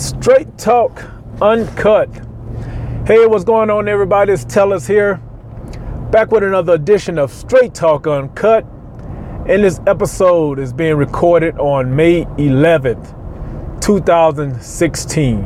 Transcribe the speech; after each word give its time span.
Straight 0.00 0.56
Talk 0.56 1.04
Uncut. 1.42 2.08
Hey, 3.06 3.26
what's 3.26 3.44
going 3.44 3.68
on, 3.68 3.86
everybody? 3.86 4.32
It's 4.32 4.46
Tellus 4.46 4.88
here. 4.88 5.16
Back 6.10 6.30
with 6.32 6.42
another 6.42 6.72
edition 6.72 7.18
of 7.18 7.30
Straight 7.30 7.74
Talk 7.74 8.06
Uncut. 8.06 8.64
And 9.46 9.62
this 9.62 9.78
episode 9.86 10.58
is 10.58 10.72
being 10.72 10.96
recorded 10.96 11.58
on 11.58 11.94
May 11.94 12.24
11th, 12.24 13.14
2016. 13.82 15.36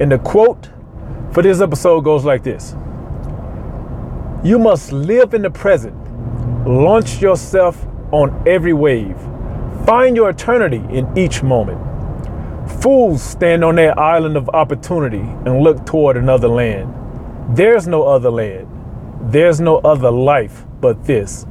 And 0.00 0.10
the 0.10 0.18
quote 0.20 0.70
for 1.32 1.42
this 1.42 1.60
episode 1.60 2.00
goes 2.00 2.24
like 2.24 2.44
this 2.44 2.74
You 4.42 4.58
must 4.58 4.90
live 4.90 5.34
in 5.34 5.42
the 5.42 5.50
present, 5.50 5.94
launch 6.66 7.20
yourself 7.20 7.86
on 8.10 8.42
every 8.48 8.72
wave, 8.72 9.18
find 9.84 10.16
your 10.16 10.30
eternity 10.30 10.82
in 10.88 11.06
each 11.14 11.42
moment. 11.42 11.93
Fools 12.66 13.22
stand 13.22 13.62
on 13.62 13.76
their 13.76 13.98
island 13.98 14.36
of 14.36 14.48
opportunity 14.50 15.18
and 15.18 15.60
look 15.60 15.84
toward 15.84 16.16
another 16.16 16.48
land. 16.48 16.92
There's 17.56 17.86
no 17.86 18.04
other 18.04 18.30
land. 18.30 18.68
There's 19.32 19.60
no 19.60 19.78
other 19.78 20.10
life 20.10 20.64
but 20.80 21.04
this. 21.04 21.46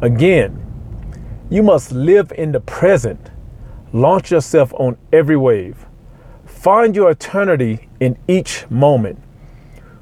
Again, 0.00 0.60
you 1.50 1.62
must 1.62 1.92
live 1.92 2.32
in 2.32 2.52
the 2.52 2.60
present. 2.60 3.30
Launch 3.92 4.30
yourself 4.30 4.72
on 4.74 4.96
every 5.12 5.36
wave. 5.36 5.86
Find 6.44 6.94
your 6.94 7.10
eternity 7.10 7.88
in 8.00 8.16
each 8.28 8.68
moment. 8.70 9.20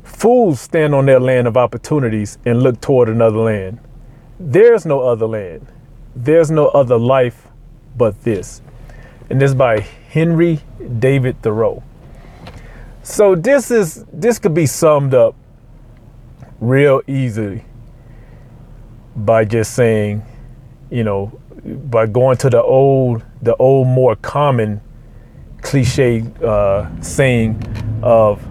Fools 0.03 0.61
stand 0.61 0.95
on 0.95 1.07
their 1.07 1.21
land 1.21 1.47
of 1.47 1.57
opportunities 1.57 2.39
and 2.45 2.63
look 2.63 2.81
toward 2.81 3.09
another 3.09 3.39
land. 3.39 3.79
There's 4.39 4.85
no 4.85 5.01
other 5.01 5.27
land. 5.27 5.67
There's 6.15 6.51
no 6.51 6.69
other 6.69 6.99
life 6.99 7.49
but 7.97 8.23
this 8.23 8.61
and 9.33 9.41
this 9.41 9.53
is 9.53 9.55
by 9.55 9.81
Henry 10.11 10.61
David 10.99 11.41
Thoreau. 11.41 11.83
So 13.03 13.35
this 13.35 13.71
is 13.71 14.05
this 14.13 14.39
could 14.39 14.53
be 14.53 14.67
summed 14.67 15.15
up 15.15 15.35
real 16.61 17.01
easily 17.07 17.65
by 19.17 19.47
just 19.47 19.73
saying, 19.73 20.23
you 20.91 21.03
know, 21.03 21.33
by 21.65 22.05
going 22.05 22.37
to 22.39 22.51
the 22.51 22.63
old 22.63 23.25
the 23.41 23.57
old 23.57 23.87
more 23.87 24.17
common 24.17 24.83
cliche 25.63 26.31
uh, 26.45 26.91
saying 27.01 27.57
of 28.03 28.47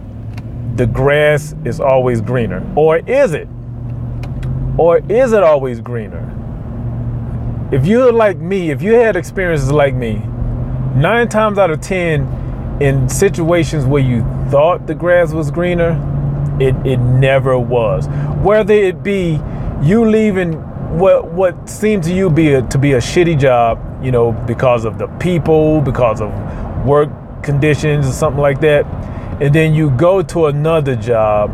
the 0.77 0.87
grass 0.87 1.53
is 1.63 1.79
always 1.79 2.21
greener, 2.21 2.67
or 2.75 2.97
is 2.97 3.35
it? 3.35 3.47
Or 4.79 4.97
is 5.11 5.31
it 5.33 5.43
always 5.43 5.79
greener? 5.79 6.27
If 7.71 7.85
you're 7.85 8.11
like 8.11 8.37
me, 8.37 8.71
if 8.71 8.81
you 8.81 8.93
had 8.93 9.15
experiences 9.15 9.71
like 9.71 9.93
me, 9.93 10.23
nine 10.95 11.29
times 11.29 11.57
out 11.57 11.71
of 11.71 11.81
ten, 11.81 12.77
in 12.81 13.07
situations 13.09 13.85
where 13.85 14.01
you 14.01 14.21
thought 14.49 14.87
the 14.87 14.95
grass 14.95 15.33
was 15.33 15.51
greener, 15.51 15.91
it, 16.59 16.75
it 16.85 16.97
never 16.97 17.57
was. 17.57 18.07
Whether 18.41 18.73
it 18.73 19.03
be 19.03 19.39
you 19.81 20.05
leaving 20.05 20.53
what 20.97 21.31
what 21.31 21.69
seemed 21.69 22.03
to 22.03 22.13
you 22.13 22.29
be 22.29 22.53
a, 22.53 22.61
to 22.63 22.77
be 22.77 22.93
a 22.93 22.97
shitty 22.97 23.39
job, 23.39 23.79
you 24.03 24.11
know, 24.11 24.31
because 24.31 24.83
of 24.83 24.97
the 24.97 25.07
people, 25.19 25.81
because 25.81 26.21
of 26.21 26.31
work 26.85 27.09
conditions 27.43 28.07
or 28.07 28.11
something 28.11 28.41
like 28.41 28.59
that, 28.61 28.85
and 29.41 29.53
then 29.55 29.73
you 29.73 29.91
go 29.91 30.21
to 30.21 30.47
another 30.47 30.95
job 30.95 31.49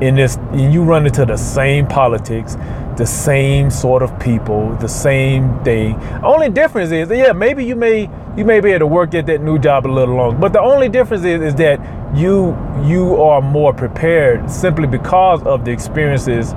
in 0.00 0.14
this 0.14 0.36
and 0.36 0.72
you 0.72 0.82
run 0.82 1.06
into 1.06 1.24
the 1.24 1.36
same 1.36 1.86
politics, 1.86 2.56
the 2.96 3.06
same 3.06 3.70
sort 3.70 4.02
of 4.02 4.18
people, 4.20 4.74
the 4.76 4.88
same 4.88 5.62
thing. 5.64 5.94
Only 6.22 6.50
difference 6.50 6.90
is, 6.90 7.08
yeah, 7.10 7.32
maybe 7.32 7.64
you 7.64 7.76
may 7.76 8.10
you 8.36 8.44
may 8.44 8.60
be 8.60 8.70
able 8.70 8.80
to 8.80 8.86
work 8.86 9.14
at 9.14 9.26
that 9.26 9.40
new 9.40 9.58
job 9.58 9.86
a 9.86 9.88
little 9.88 10.14
longer, 10.14 10.38
but 10.38 10.52
the 10.52 10.60
only 10.60 10.88
difference 10.88 11.24
is, 11.24 11.40
is 11.40 11.54
that 11.56 11.78
you 12.16 12.56
you 12.84 13.20
are 13.22 13.40
more 13.40 13.72
prepared 13.72 14.50
simply 14.50 14.86
because 14.86 15.42
of 15.44 15.64
the 15.64 15.70
experiences 15.70 16.54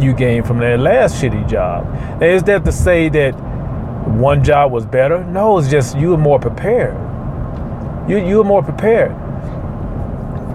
you 0.00 0.12
gained 0.12 0.46
from 0.46 0.58
that 0.58 0.80
last 0.80 1.22
shitty 1.22 1.48
job. 1.48 1.84
Now, 2.20 2.26
is 2.26 2.42
that 2.44 2.64
to 2.64 2.72
say 2.72 3.08
that 3.10 3.32
one 4.08 4.44
job 4.44 4.72
was 4.72 4.84
better? 4.84 5.24
No, 5.24 5.58
it's 5.58 5.70
just 5.70 5.96
you 5.96 6.10
were 6.10 6.18
more 6.18 6.38
prepared. 6.38 6.94
You 8.08 8.18
you 8.18 8.38
were 8.38 8.44
more 8.44 8.62
prepared. 8.62 9.14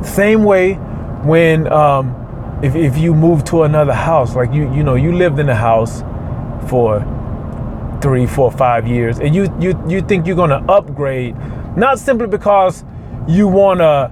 Same 0.06 0.44
way 0.44 0.80
when 1.24 1.72
um, 1.72 2.60
if, 2.64 2.76
if 2.76 2.98
you 2.98 3.14
move 3.14 3.44
to 3.46 3.64
another 3.64 3.94
house, 3.94 4.36
like 4.36 4.54
you, 4.54 4.74
you 4.74 4.84
know, 4.84 4.96
you 4.96 5.14
lived 5.14 5.40
in 5.40 5.50
a 5.50 5.56
house 5.56 6.02
for 6.70 7.00
three, 8.02 8.26
four, 8.26 8.52
five 8.52 8.88
years, 8.88 9.20
and 9.20 9.34
you 9.34 9.54
you 9.60 9.82
you 9.88 10.02
think 10.02 10.28
you're 10.28 10.36
gonna 10.36 10.64
upgrade, 10.70 11.36
not 11.78 12.00
simply 12.00 12.28
because 12.28 12.84
you 13.28 13.48
want 13.48 13.82
a 13.82 14.12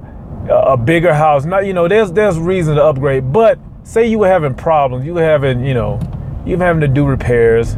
a 0.50 0.78
bigger 0.78 1.14
house. 1.14 1.46
Not 1.46 1.66
you 1.66 1.74
know, 1.74 1.88
there's 1.88 2.12
there's 2.12 2.38
reason 2.38 2.76
to 2.76 2.84
upgrade, 2.84 3.32
but 3.32 3.60
say 3.84 4.08
you 4.08 4.20
were 4.20 4.28
having 4.28 4.54
problems, 4.54 5.06
you 5.06 5.14
were 5.14 5.24
having 5.24 5.66
you 5.66 5.74
know, 5.74 6.00
you 6.46 6.58
were 6.58 6.66
having 6.66 6.82
to 6.82 6.88
do 6.88 7.06
repairs 7.06 7.76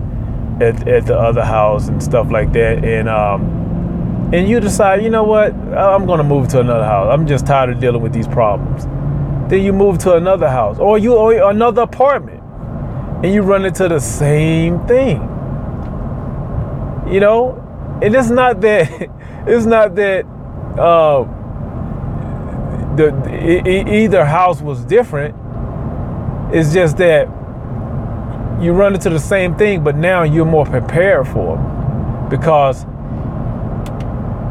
at 0.61 0.87
at 0.87 1.05
the 1.05 1.17
other 1.17 1.43
house 1.43 1.87
and 1.87 2.01
stuff 2.01 2.31
like 2.31 2.51
that, 2.53 2.83
and 2.83 3.09
um. 3.09 3.57
And 4.31 4.47
you 4.47 4.59
decide, 4.59 5.01
you 5.01 5.09
know 5.09 5.23
what? 5.23 5.53
I'm 5.55 6.05
gonna 6.05 6.23
move 6.23 6.49
to 6.49 6.59
another 6.59 6.83
house. 6.83 7.07
I'm 7.11 7.25
just 7.25 7.47
tired 7.47 7.71
of 7.71 7.79
dealing 7.79 8.03
with 8.03 8.13
these 8.13 8.27
problems 8.27 8.85
then 9.49 9.63
you 9.63 9.73
move 9.73 9.97
to 9.99 10.13
another 10.13 10.47
house 10.47 10.77
or 10.79 10.97
you 10.97 11.15
or 11.15 11.49
another 11.49 11.81
apartment 11.81 12.41
and 13.23 13.33
you 13.33 13.41
run 13.41 13.65
into 13.65 13.87
the 13.87 13.99
same 13.99 14.85
thing. 14.87 15.17
You 17.11 17.19
know, 17.19 17.99
and 18.01 18.15
it's 18.15 18.29
not 18.29 18.61
that 18.61 18.89
it's 19.47 19.65
not 19.65 19.95
that 19.95 20.25
uh, 20.77 21.23
the, 22.95 23.11
the 23.25 23.93
either 23.93 24.23
house 24.23 24.61
was 24.61 24.85
different. 24.85 25.35
It's 26.53 26.73
just 26.73 26.97
that 26.97 27.27
you 28.61 28.73
run 28.73 28.93
into 28.93 29.09
the 29.09 29.19
same 29.19 29.55
thing, 29.55 29.83
but 29.83 29.95
now 29.95 30.23
you're 30.23 30.45
more 30.45 30.65
prepared 30.65 31.27
for 31.27 31.57
it 31.57 32.29
because 32.29 32.85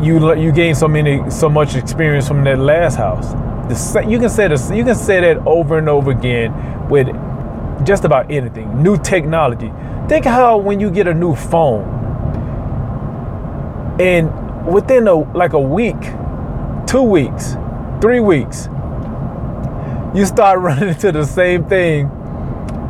you 0.05 0.35
you 0.35 0.53
gain 0.53 0.75
so 0.75 0.89
many 0.89 1.29
so 1.31 1.49
much 1.49 1.75
experience 1.75 2.29
from 2.29 2.45
that 2.45 2.59
last 2.59 2.97
house. 2.97 3.35
The, 3.69 4.07
you 4.09 4.19
can 4.19 4.31
say 4.31 4.49
this, 4.49 4.71
you 4.71 4.85
can 4.85 4.95
say 4.95 5.21
that 5.21 5.47
over 5.47 5.79
and 5.79 5.89
over 5.89 6.11
again 6.11 6.89
with 6.89 7.09
just 7.85 8.05
about 8.05 8.31
anything. 8.31 8.83
New 8.83 8.97
technology. 8.97 9.73
Think 10.09 10.25
how 10.25 10.59
when 10.59 10.81
you 10.81 10.91
get 10.91 11.07
a 11.07 11.15
new 11.15 11.35
phone, 11.35 11.97
and 14.01 14.67
within 14.67 15.07
a 15.07 15.15
like 15.37 15.53
a 15.53 15.61
week, 15.61 16.01
two 16.87 17.03
weeks, 17.03 17.57
three 18.01 18.21
weeks, 18.21 18.69
you 20.15 20.25
start 20.25 20.59
running 20.61 20.89
into 20.91 21.13
the 21.13 21.25
same 21.25 21.69
thing 21.69 22.11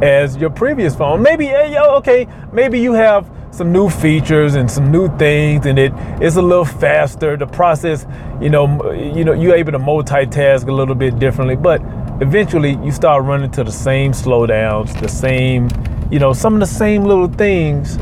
as 0.03 0.37
your 0.37 0.51
previous 0.51 0.95
phone. 0.95 1.23
Maybe, 1.23 1.49
eh, 1.49 1.81
okay, 1.97 2.29
maybe 2.53 2.79
you 2.79 2.93
have 2.93 3.29
some 3.59 3.73
new 3.73 3.91
features 3.91 4.55
and 4.55 4.71
some 4.71 4.93
new 4.93 5.09
things 5.19 5.67
and 5.67 5.81
it 5.81 5.93
it's 6.21 6.37
a 6.37 6.43
little 6.43 6.65
faster. 6.65 7.37
The 7.37 7.47
process 7.47 8.07
you 8.41 8.51
know 8.51 8.93
you 8.93 9.25
know 9.25 9.33
you're 9.33 9.57
able 9.57 9.73
to 9.73 9.81
multitask 9.81 10.69
a 10.69 10.73
little 10.73 10.95
bit 10.95 11.19
differently 11.19 11.57
but 11.57 11.83
eventually 12.23 12.79
you 12.85 12.93
start 12.93 13.25
running 13.25 13.51
to 13.51 13.65
the 13.65 13.73
same 13.73 14.13
slowdowns 14.13 14.99
the 15.01 15.09
same 15.09 15.69
you 16.09 16.21
know 16.21 16.33
some 16.33 16.55
of 16.55 16.61
the 16.61 16.67
same 16.67 17.03
little 17.03 17.27
things 17.27 17.99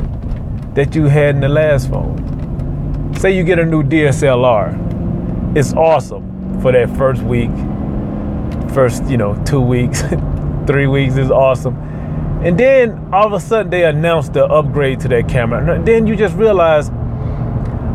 that 0.75 0.95
you 0.95 1.07
had 1.07 1.37
in 1.37 1.41
the 1.41 1.49
last 1.49 1.89
phone. 1.89 3.15
Say 3.19 3.35
you 3.35 3.43
get 3.43 3.59
a 3.59 3.65
new 3.65 3.83
DSLR 3.83 5.57
it's 5.57 5.73
awesome 5.73 6.61
for 6.61 6.73
that 6.73 6.95
first 6.99 7.23
week 7.23 7.51
first 8.75 9.05
you 9.05 9.17
know 9.17 9.43
two 9.47 9.63
weeks 9.63 10.03
three 10.67 10.87
weeks 10.87 11.17
is 11.17 11.31
awesome 11.31 11.86
and 12.47 12.57
then 12.57 13.13
all 13.13 13.27
of 13.27 13.33
a 13.33 13.41
sudden 13.41 13.71
they 13.71 13.83
announced 13.83 14.33
the 14.33 14.45
upgrade 14.45 15.01
to 15.01 15.09
that 15.09 15.29
camera. 15.29 15.75
And 15.75 15.85
then 15.85 16.07
you 16.07 16.15
just 16.15 16.37
realize, 16.37 16.91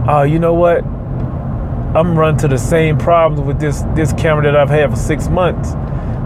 oh, 0.10 0.24
you 0.24 0.40
know 0.40 0.54
what? 0.54 0.84
I'm 1.96 2.20
running 2.20 2.38
to 2.42 2.50
the 2.50 2.58
same 2.58 2.98
problems 2.98 3.48
with 3.48 3.62
this 3.62 3.84
this 3.96 4.12
camera 4.12 4.44
that 4.44 4.58
I've 4.58 4.70
had 4.70 4.90
for 4.90 4.98
six 4.98 5.30
months 5.30 5.72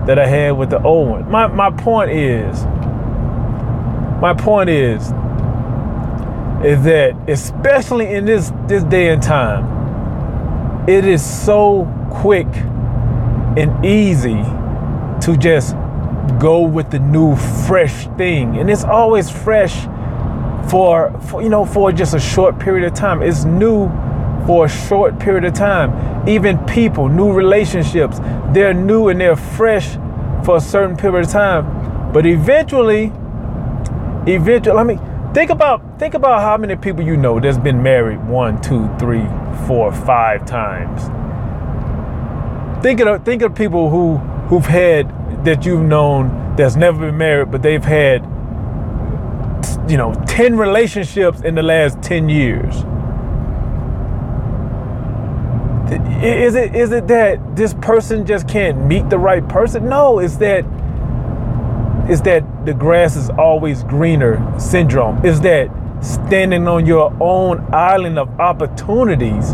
that 0.07 0.17
I 0.17 0.25
had 0.25 0.53
with 0.53 0.71
the 0.71 0.81
old 0.81 1.09
one. 1.09 1.29
My 1.29 1.45
my 1.45 1.69
point 1.69 2.09
is, 2.09 2.63
my 4.19 4.33
point 4.35 4.71
is, 4.71 5.03
is 6.65 6.83
that 6.83 7.15
especially 7.27 8.11
in 8.11 8.25
this 8.25 8.51
this 8.65 8.83
day 8.85 9.09
and 9.09 9.21
time, 9.21 10.89
it 10.89 11.05
is 11.05 11.23
so 11.23 11.85
quick 12.09 12.47
and 13.55 13.85
easy 13.85 14.41
to 15.21 15.37
just 15.37 15.75
go 16.39 16.61
with 16.61 16.91
the 16.91 16.99
new 16.99 17.35
fresh 17.35 18.07
thing. 18.17 18.57
And 18.57 18.69
it's 18.69 18.83
always 18.83 19.29
fresh 19.29 19.85
for, 20.69 21.17
for 21.29 21.41
you 21.41 21.49
know 21.49 21.65
for 21.65 21.91
just 21.91 22.13
a 22.13 22.19
short 22.19 22.59
period 22.59 22.85
of 22.85 22.93
time. 22.93 23.21
It's 23.21 23.45
new 23.45 23.87
for 24.45 24.65
a 24.65 24.69
short 24.69 25.19
period 25.19 25.45
of 25.45 25.53
time. 25.53 26.27
Even 26.27 26.57
people 26.65 27.09
new 27.09 27.31
relationships 27.31 28.19
they're 28.53 28.73
new 28.73 29.09
and 29.09 29.19
they're 29.19 29.35
fresh 29.35 29.95
for 30.45 30.57
a 30.57 30.61
certain 30.61 30.97
period 30.97 31.25
of 31.25 31.31
time. 31.31 32.11
But 32.13 32.25
eventually 32.25 33.11
eventually 34.27 34.77
i 34.77 34.83
mean 34.83 34.99
Think 35.35 35.49
about 35.49 35.99
think 35.99 36.13
about 36.13 36.43
how 36.43 36.55
many 36.55 36.77
people 36.77 37.03
you 37.03 37.17
know 37.17 37.41
that's 37.41 37.57
been 37.57 37.83
married 37.83 38.25
one, 38.25 38.61
two, 38.61 38.89
three, 38.97 39.25
four, 39.67 39.91
five 39.91 40.45
times. 40.45 41.01
Think 42.81 43.01
of 43.01 43.25
think 43.25 43.41
of 43.41 43.53
people 43.53 43.89
who 43.89 44.15
who've 44.47 44.65
had 44.65 45.11
that 45.43 45.65
you've 45.65 45.81
known 45.81 46.55
that's 46.55 46.75
never 46.75 46.99
been 46.99 47.17
married, 47.17 47.51
but 47.51 47.61
they've 47.61 47.83
had 47.83 48.23
you 49.89 49.97
know 49.97 50.13
10 50.27 50.57
relationships 50.57 51.41
in 51.41 51.55
the 51.55 51.63
last 51.63 52.01
10 52.01 52.29
years. 52.29 52.75
Is 56.23 56.55
it 56.55 56.75
is 56.75 56.91
it 56.91 57.07
that 57.07 57.55
this 57.55 57.73
person 57.75 58.25
just 58.25 58.47
can't 58.47 58.85
meet 58.85 59.09
the 59.09 59.19
right 59.19 59.47
person? 59.47 59.87
No, 59.87 60.19
it's 60.19 60.37
that 60.37 60.65
is 62.09 62.21
that 62.23 62.65
the 62.65 62.73
grass 62.73 63.15
is 63.15 63.29
always 63.31 63.83
greener 63.83 64.41
syndrome. 64.59 65.23
Is 65.25 65.41
that 65.41 65.69
standing 66.01 66.67
on 66.67 66.85
your 66.85 67.15
own 67.19 67.65
island 67.73 68.19
of 68.19 68.29
opportunities 68.39 69.53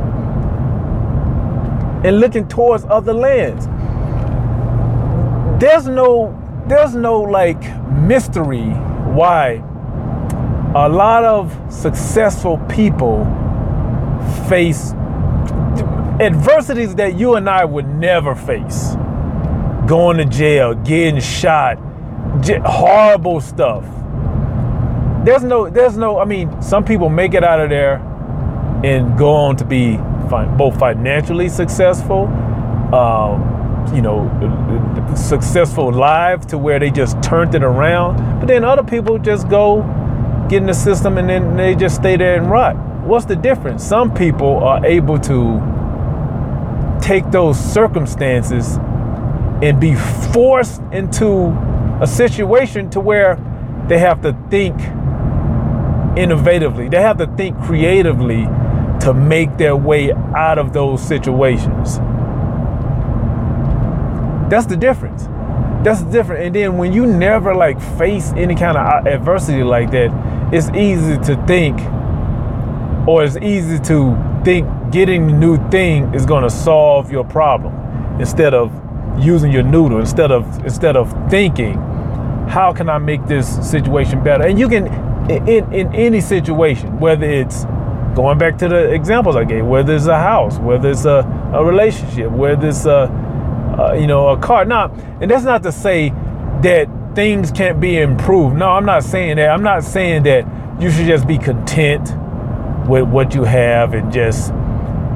and 2.03 2.19
looking 2.19 2.47
towards 2.47 2.83
other 2.85 3.13
lands. 3.13 3.67
There's 5.61 5.87
no 5.87 6.35
there's 6.67 6.95
no 6.95 7.21
like 7.21 7.61
mystery 7.91 8.69
why 9.13 9.63
a 10.73 10.89
lot 10.89 11.23
of 11.23 11.55
successful 11.69 12.57
people 12.67 13.25
face 14.49 14.93
adversities 16.19 16.95
that 16.95 17.13
you 17.15 17.35
and 17.35 17.47
I 17.47 17.65
would 17.65 17.87
never 17.87 18.33
face. 18.33 18.95
Going 19.85 20.17
to 20.17 20.25
jail, 20.25 20.73
getting 20.73 21.21
shot, 21.21 21.77
horrible 22.65 23.39
stuff. 23.39 23.83
There's 25.25 25.43
no, 25.43 25.69
there's 25.69 25.95
no. 25.95 26.17
I 26.17 26.25
mean, 26.25 26.59
some 26.61 26.83
people 26.83 27.09
make 27.09 27.35
it 27.35 27.43
out 27.43 27.59
of 27.59 27.69
there 27.69 27.97
and 28.83 29.15
go 29.15 29.29
on 29.35 29.57
to 29.57 29.65
be 29.65 29.97
both 30.57 30.79
financially 30.79 31.49
successful, 31.49 32.25
um, 32.95 33.50
you 33.93 34.01
know, 34.01 34.29
successful 35.15 35.91
lives 35.91 36.45
to 36.47 36.57
where 36.57 36.79
they 36.79 36.89
just 36.89 37.21
turned 37.21 37.55
it 37.55 37.63
around. 37.63 38.39
But 38.39 38.47
then 38.47 38.63
other 38.63 38.83
people 38.83 39.17
just 39.17 39.49
go 39.49 39.81
get 40.49 40.57
in 40.57 40.67
the 40.67 40.73
system 40.73 41.17
and 41.17 41.29
then 41.29 41.55
they 41.55 41.75
just 41.75 41.95
stay 41.95 42.17
there 42.17 42.37
and 42.37 42.49
rot. 42.49 42.75
What's 43.05 43.25
the 43.25 43.35
difference? 43.35 43.83
Some 43.83 44.13
people 44.13 44.57
are 44.63 44.85
able 44.85 45.19
to 45.19 45.59
take 47.01 47.29
those 47.31 47.59
circumstances 47.59 48.77
and 49.61 49.79
be 49.79 49.95
forced 50.33 50.81
into 50.91 51.49
a 52.01 52.07
situation 52.07 52.89
to 52.91 52.99
where 52.99 53.35
they 53.87 53.97
have 53.99 54.21
to 54.21 54.33
think 54.49 54.75
innovatively. 56.17 56.89
They 56.89 57.01
have 57.01 57.17
to 57.17 57.27
think 57.35 57.59
creatively 57.61 58.45
to 59.01 59.13
make 59.13 59.57
their 59.57 59.75
way 59.75 60.11
out 60.11 60.59
of 60.59 60.73
those 60.73 61.01
situations. 61.01 61.99
That's 64.51 64.67
the 64.67 64.75
difference. 64.75 65.23
That's 65.83 66.01
the 66.01 66.11
difference. 66.11 66.45
And 66.45 66.53
then 66.53 66.77
when 66.77 66.91
you 66.91 67.05
never 67.05 67.55
like 67.55 67.81
face 67.97 68.33
any 68.33 68.53
kind 68.53 68.77
of 68.77 69.07
adversity 69.07 69.63
like 69.63 69.91
that, 69.91 70.11
it's 70.53 70.69
easy 70.71 71.17
to 71.19 71.43
think, 71.47 71.79
or 73.07 73.23
it's 73.23 73.37
easy 73.37 73.79
to 73.79 74.41
think 74.43 74.67
getting 74.91 75.27
the 75.27 75.33
new 75.33 75.57
thing 75.69 76.13
is 76.13 76.25
going 76.25 76.43
to 76.43 76.49
solve 76.49 77.09
your 77.09 77.23
problem 77.23 77.73
instead 78.19 78.53
of 78.53 78.71
using 79.17 79.53
your 79.53 79.63
noodle 79.63 79.99
instead 79.99 80.31
of 80.31 80.65
instead 80.65 80.95
of 80.95 81.11
thinking 81.29 81.77
how 82.51 82.73
can 82.73 82.89
I 82.89 82.97
make 82.97 83.25
this 83.27 83.47
situation 83.69 84.21
better? 84.21 84.45
And 84.45 84.59
you 84.59 84.67
can, 84.67 84.87
in, 85.29 85.71
in 85.73 85.95
any 85.95 86.19
situation, 86.19 86.99
whether 86.99 87.25
it's 87.25 87.63
going 88.13 88.37
back 88.37 88.57
to 88.57 88.67
the 88.67 88.91
examples 88.91 89.37
I 89.37 89.45
gave, 89.45 89.65
whether 89.65 89.95
it's 89.95 90.07
a 90.07 90.17
house, 90.17 90.59
whether 90.59 90.91
it's 90.91 91.05
a, 91.05 91.19
a 91.53 91.63
relationship, 91.63 92.29
whether 92.29 92.67
it's 92.67 92.85
a, 92.85 93.07
a, 93.89 93.99
you 93.99 94.07
know, 94.07 94.29
a 94.29 94.37
car. 94.37 94.65
Now, 94.65 94.91
and 95.21 95.29
that's 95.29 95.43
not 95.43 95.63
to 95.63 95.71
say 95.71 96.09
that 96.61 96.87
things 97.15 97.51
can't 97.51 97.79
be 97.79 97.97
improved. 97.97 98.55
No, 98.55 98.69
I'm 98.69 98.85
not 98.85 99.03
saying 99.03 99.37
that. 99.37 99.49
I'm 99.49 99.63
not 99.63 99.83
saying 99.83 100.23
that 100.23 100.45
you 100.81 100.91
should 100.91 101.07
just 101.07 101.27
be 101.27 101.37
content 101.37 102.09
with 102.87 103.07
what 103.07 103.35
you 103.35 103.43
have 103.43 103.93
and 103.93 104.11
just, 104.11 104.53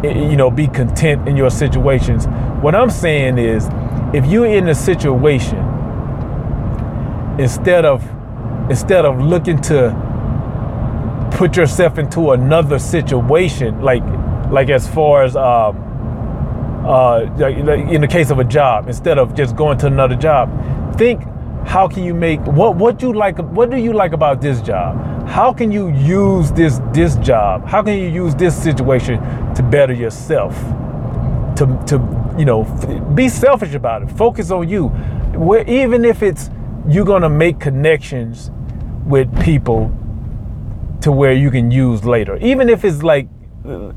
you 0.03 0.35
know, 0.35 0.51
be 0.51 0.67
content 0.67 1.27
in 1.27 1.35
your 1.35 1.49
situations. 1.49 2.27
What 2.61 2.75
I'm 2.75 2.89
saying 2.89 3.37
is, 3.37 3.67
if 4.13 4.25
you're 4.25 4.45
in 4.45 4.67
a 4.69 4.75
situation 4.75 5.57
instead 7.39 7.83
of 7.85 8.01
instead 8.69 9.05
of 9.05 9.19
looking 9.19 9.59
to 9.61 9.93
put 11.31 11.57
yourself 11.57 11.97
into 11.97 12.31
another 12.31 12.79
situation 12.79 13.81
like 13.81 14.03
like 14.51 14.69
as 14.69 14.87
far 14.87 15.23
as 15.23 15.35
um 15.35 15.75
uh 16.85 17.25
in 17.47 18.01
the 18.01 18.07
case 18.07 18.29
of 18.29 18.39
a 18.39 18.43
job 18.43 18.87
instead 18.87 19.17
of 19.17 19.35
just 19.35 19.55
going 19.55 19.77
to 19.79 19.87
another 19.87 20.15
job. 20.15 20.49
Think 20.97 21.23
how 21.65 21.87
can 21.87 22.03
you 22.03 22.13
make 22.13 22.39
what 22.41 22.75
what 22.75 23.01
you 23.01 23.11
like 23.13 23.37
what 23.39 23.69
do 23.69 23.77
you 23.77 23.93
like 23.93 24.13
about 24.13 24.41
this 24.41 24.61
job? 24.61 25.27
How 25.27 25.51
can 25.51 25.71
you 25.71 25.89
use 25.89 26.51
this 26.51 26.79
this 26.93 27.15
job? 27.17 27.65
How 27.65 27.81
can 27.81 27.97
you 27.97 28.09
use 28.09 28.35
this 28.35 28.55
situation 28.55 29.19
to 29.55 29.63
better 29.63 29.93
yourself? 29.93 30.53
To 31.57 31.65
to 31.87 32.35
you 32.37 32.45
know 32.45 32.63
be 33.15 33.29
selfish 33.29 33.73
about 33.73 34.03
it. 34.03 34.11
Focus 34.11 34.51
on 34.51 34.69
you. 34.69 34.89
Where 35.33 35.67
even 35.67 36.05
if 36.05 36.21
it's 36.21 36.49
you're 36.87 37.19
to 37.19 37.29
make 37.29 37.59
connections 37.59 38.51
with 39.05 39.27
people 39.43 39.91
to 41.01 41.11
where 41.11 41.33
you 41.33 41.51
can 41.51 41.71
use 41.71 42.03
later. 42.03 42.37
Even 42.37 42.69
if 42.69 42.83
it's 42.83 43.03
like, 43.03 43.27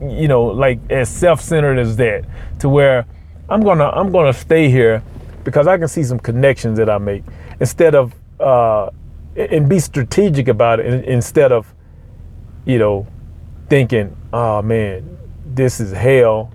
you 0.00 0.28
know, 0.28 0.44
like 0.44 0.78
as 0.90 1.08
self-centered 1.08 1.78
as 1.78 1.96
that, 1.96 2.24
to 2.60 2.68
where 2.68 3.06
I'm 3.48 3.62
gonna 3.62 3.88
I'm 3.88 4.12
gonna 4.12 4.32
stay 4.32 4.70
here 4.70 5.02
because 5.44 5.66
I 5.66 5.78
can 5.78 5.88
see 5.88 6.04
some 6.04 6.18
connections 6.18 6.78
that 6.78 6.90
I 6.90 6.98
make 6.98 7.24
instead 7.60 7.94
of 7.94 8.14
uh, 8.40 8.90
and 9.36 9.68
be 9.68 9.78
strategic 9.78 10.48
about 10.48 10.80
it 10.80 11.04
instead 11.04 11.52
of, 11.52 11.72
you 12.64 12.78
know, 12.78 13.06
thinking, 13.68 14.16
oh 14.32 14.62
man, 14.62 15.18
this 15.46 15.80
is 15.80 15.92
hell, 15.92 16.52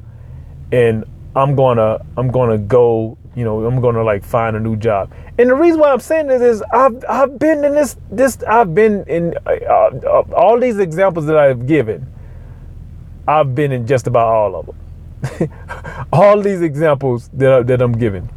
and 0.71 1.05
I'm 1.35 1.55
gonna 1.55 2.05
I'm 2.17 2.29
gonna 2.29 2.57
go 2.57 3.17
you 3.35 3.43
know, 3.43 3.65
I'm 3.65 3.81
gonna 3.81 4.03
like 4.03 4.23
find 4.23 4.55
a 4.55 4.59
new 4.59 4.75
job. 4.75 5.11
And 5.39 5.49
the 5.49 5.55
reason 5.55 5.79
why 5.79 5.91
I'm 5.91 5.99
saying 5.99 6.27
this 6.27 6.41
is 6.41 6.61
I've 6.71 7.03
I've 7.09 7.39
been 7.39 7.63
in 7.63 7.73
this 7.73 7.97
this 8.11 8.43
I've 8.43 8.75
been 8.75 9.03
in 9.07 9.33
uh, 9.45 9.49
uh, 9.49 10.23
all 10.35 10.59
these 10.59 10.77
examples 10.77 11.25
that 11.25 11.37
I've 11.37 11.65
given. 11.65 12.07
I've 13.27 13.55
been 13.55 13.71
in 13.71 13.87
just 13.87 14.07
about 14.07 14.27
all 14.27 14.55
of 14.55 14.65
them. 14.65 15.49
all 16.13 16.41
these 16.41 16.61
examples 16.61 17.29
that 17.33 17.67
that 17.67 17.81
I'm 17.81 17.93
giving. 17.93 18.29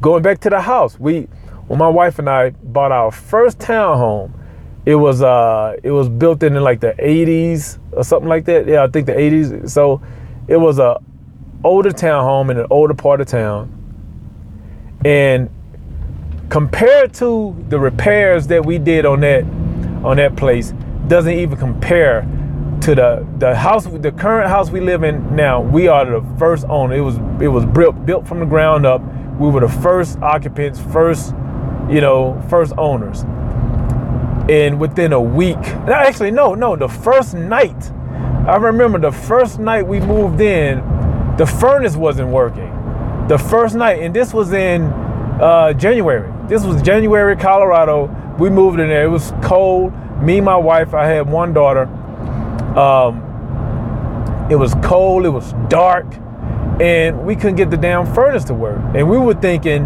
Going 0.00 0.22
back 0.22 0.40
to 0.40 0.50
the 0.50 0.60
house, 0.60 0.98
we 0.98 1.28
when 1.68 1.78
my 1.78 1.88
wife 1.88 2.18
and 2.18 2.28
I 2.28 2.50
bought 2.50 2.90
our 2.90 3.12
first 3.12 3.58
townhome, 3.58 4.32
it 4.84 4.96
was 4.96 5.22
uh 5.22 5.76
it 5.82 5.92
was 5.92 6.08
built 6.08 6.42
in, 6.42 6.56
in 6.56 6.62
like 6.64 6.80
the 6.80 6.94
80s 6.98 7.78
or 7.92 8.02
something 8.02 8.28
like 8.28 8.44
that. 8.46 8.66
Yeah, 8.66 8.82
I 8.82 8.88
think 8.88 9.06
the 9.06 9.12
80s. 9.12 9.70
So 9.70 10.02
it 10.48 10.56
was 10.56 10.78
a 10.80 10.98
older 11.62 11.90
townhome 11.90 12.50
in 12.50 12.58
an 12.58 12.66
older 12.70 12.94
part 12.94 13.20
of 13.20 13.28
town. 13.28 13.76
And 15.04 15.48
compared 16.48 17.14
to 17.14 17.56
the 17.68 17.78
repairs 17.78 18.48
that 18.48 18.66
we 18.66 18.78
did 18.78 19.06
on 19.06 19.20
that 19.20 19.44
on 20.02 20.16
that 20.16 20.34
place, 20.34 20.72
doesn't 21.06 21.34
even 21.34 21.58
compare 21.58 22.26
to 22.80 22.94
the 22.94 23.26
the 23.38 23.54
house 23.54 23.84
the 23.84 24.12
current 24.12 24.48
house 24.48 24.70
we 24.70 24.80
live 24.80 25.02
in 25.02 25.36
now. 25.36 25.60
We 25.60 25.88
are 25.88 26.04
the 26.04 26.26
first 26.38 26.64
owner. 26.68 26.94
It 26.94 27.02
was 27.02 27.16
it 27.40 27.48
was 27.48 27.66
built 27.66 28.06
built 28.06 28.26
from 28.26 28.40
the 28.40 28.46
ground 28.46 28.86
up. 28.86 29.02
We 29.38 29.48
were 29.48 29.60
the 29.60 29.68
first 29.68 30.18
occupants, 30.20 30.80
first, 30.92 31.34
you 31.88 32.00
know, 32.00 32.42
first 32.48 32.72
owners. 32.76 33.24
And 34.50 34.80
within 34.80 35.12
a 35.12 35.20
week, 35.20 35.58
actually 35.88 36.30
no, 36.30 36.54
no, 36.54 36.74
the 36.76 36.88
first 36.88 37.34
night, 37.34 37.92
I 38.46 38.56
remember 38.56 38.98
the 38.98 39.12
first 39.12 39.58
night 39.58 39.86
we 39.86 40.00
moved 40.00 40.40
in, 40.40 40.78
the 41.36 41.46
furnace 41.46 41.96
wasn't 41.96 42.28
working. 42.28 42.68
The 43.28 43.38
first 43.38 43.76
night, 43.76 44.02
and 44.02 44.14
this 44.14 44.34
was 44.34 44.52
in 44.52 44.82
uh, 44.82 45.72
January. 45.74 46.30
This 46.48 46.64
was 46.64 46.82
January, 46.82 47.36
Colorado. 47.36 48.06
We 48.38 48.50
moved 48.50 48.80
in 48.80 48.88
there. 48.88 49.04
It 49.04 49.08
was 49.08 49.32
cold. 49.42 49.92
Me, 50.20 50.38
and 50.38 50.44
my 50.44 50.56
wife, 50.56 50.92
I 50.94 51.06
had 51.06 51.30
one 51.30 51.52
daughter. 51.52 51.88
Um, 52.76 54.48
it 54.50 54.56
was 54.56 54.74
cold. 54.82 55.24
It 55.24 55.30
was 55.30 55.52
dark, 55.68 56.06
and 56.80 57.24
we 57.24 57.36
couldn't 57.36 57.56
get 57.56 57.70
the 57.70 57.76
damn 57.76 58.12
furnace 58.14 58.44
to 58.44 58.54
work. 58.54 58.80
And 58.94 59.08
we 59.08 59.18
were 59.18 59.34
thinking 59.34 59.84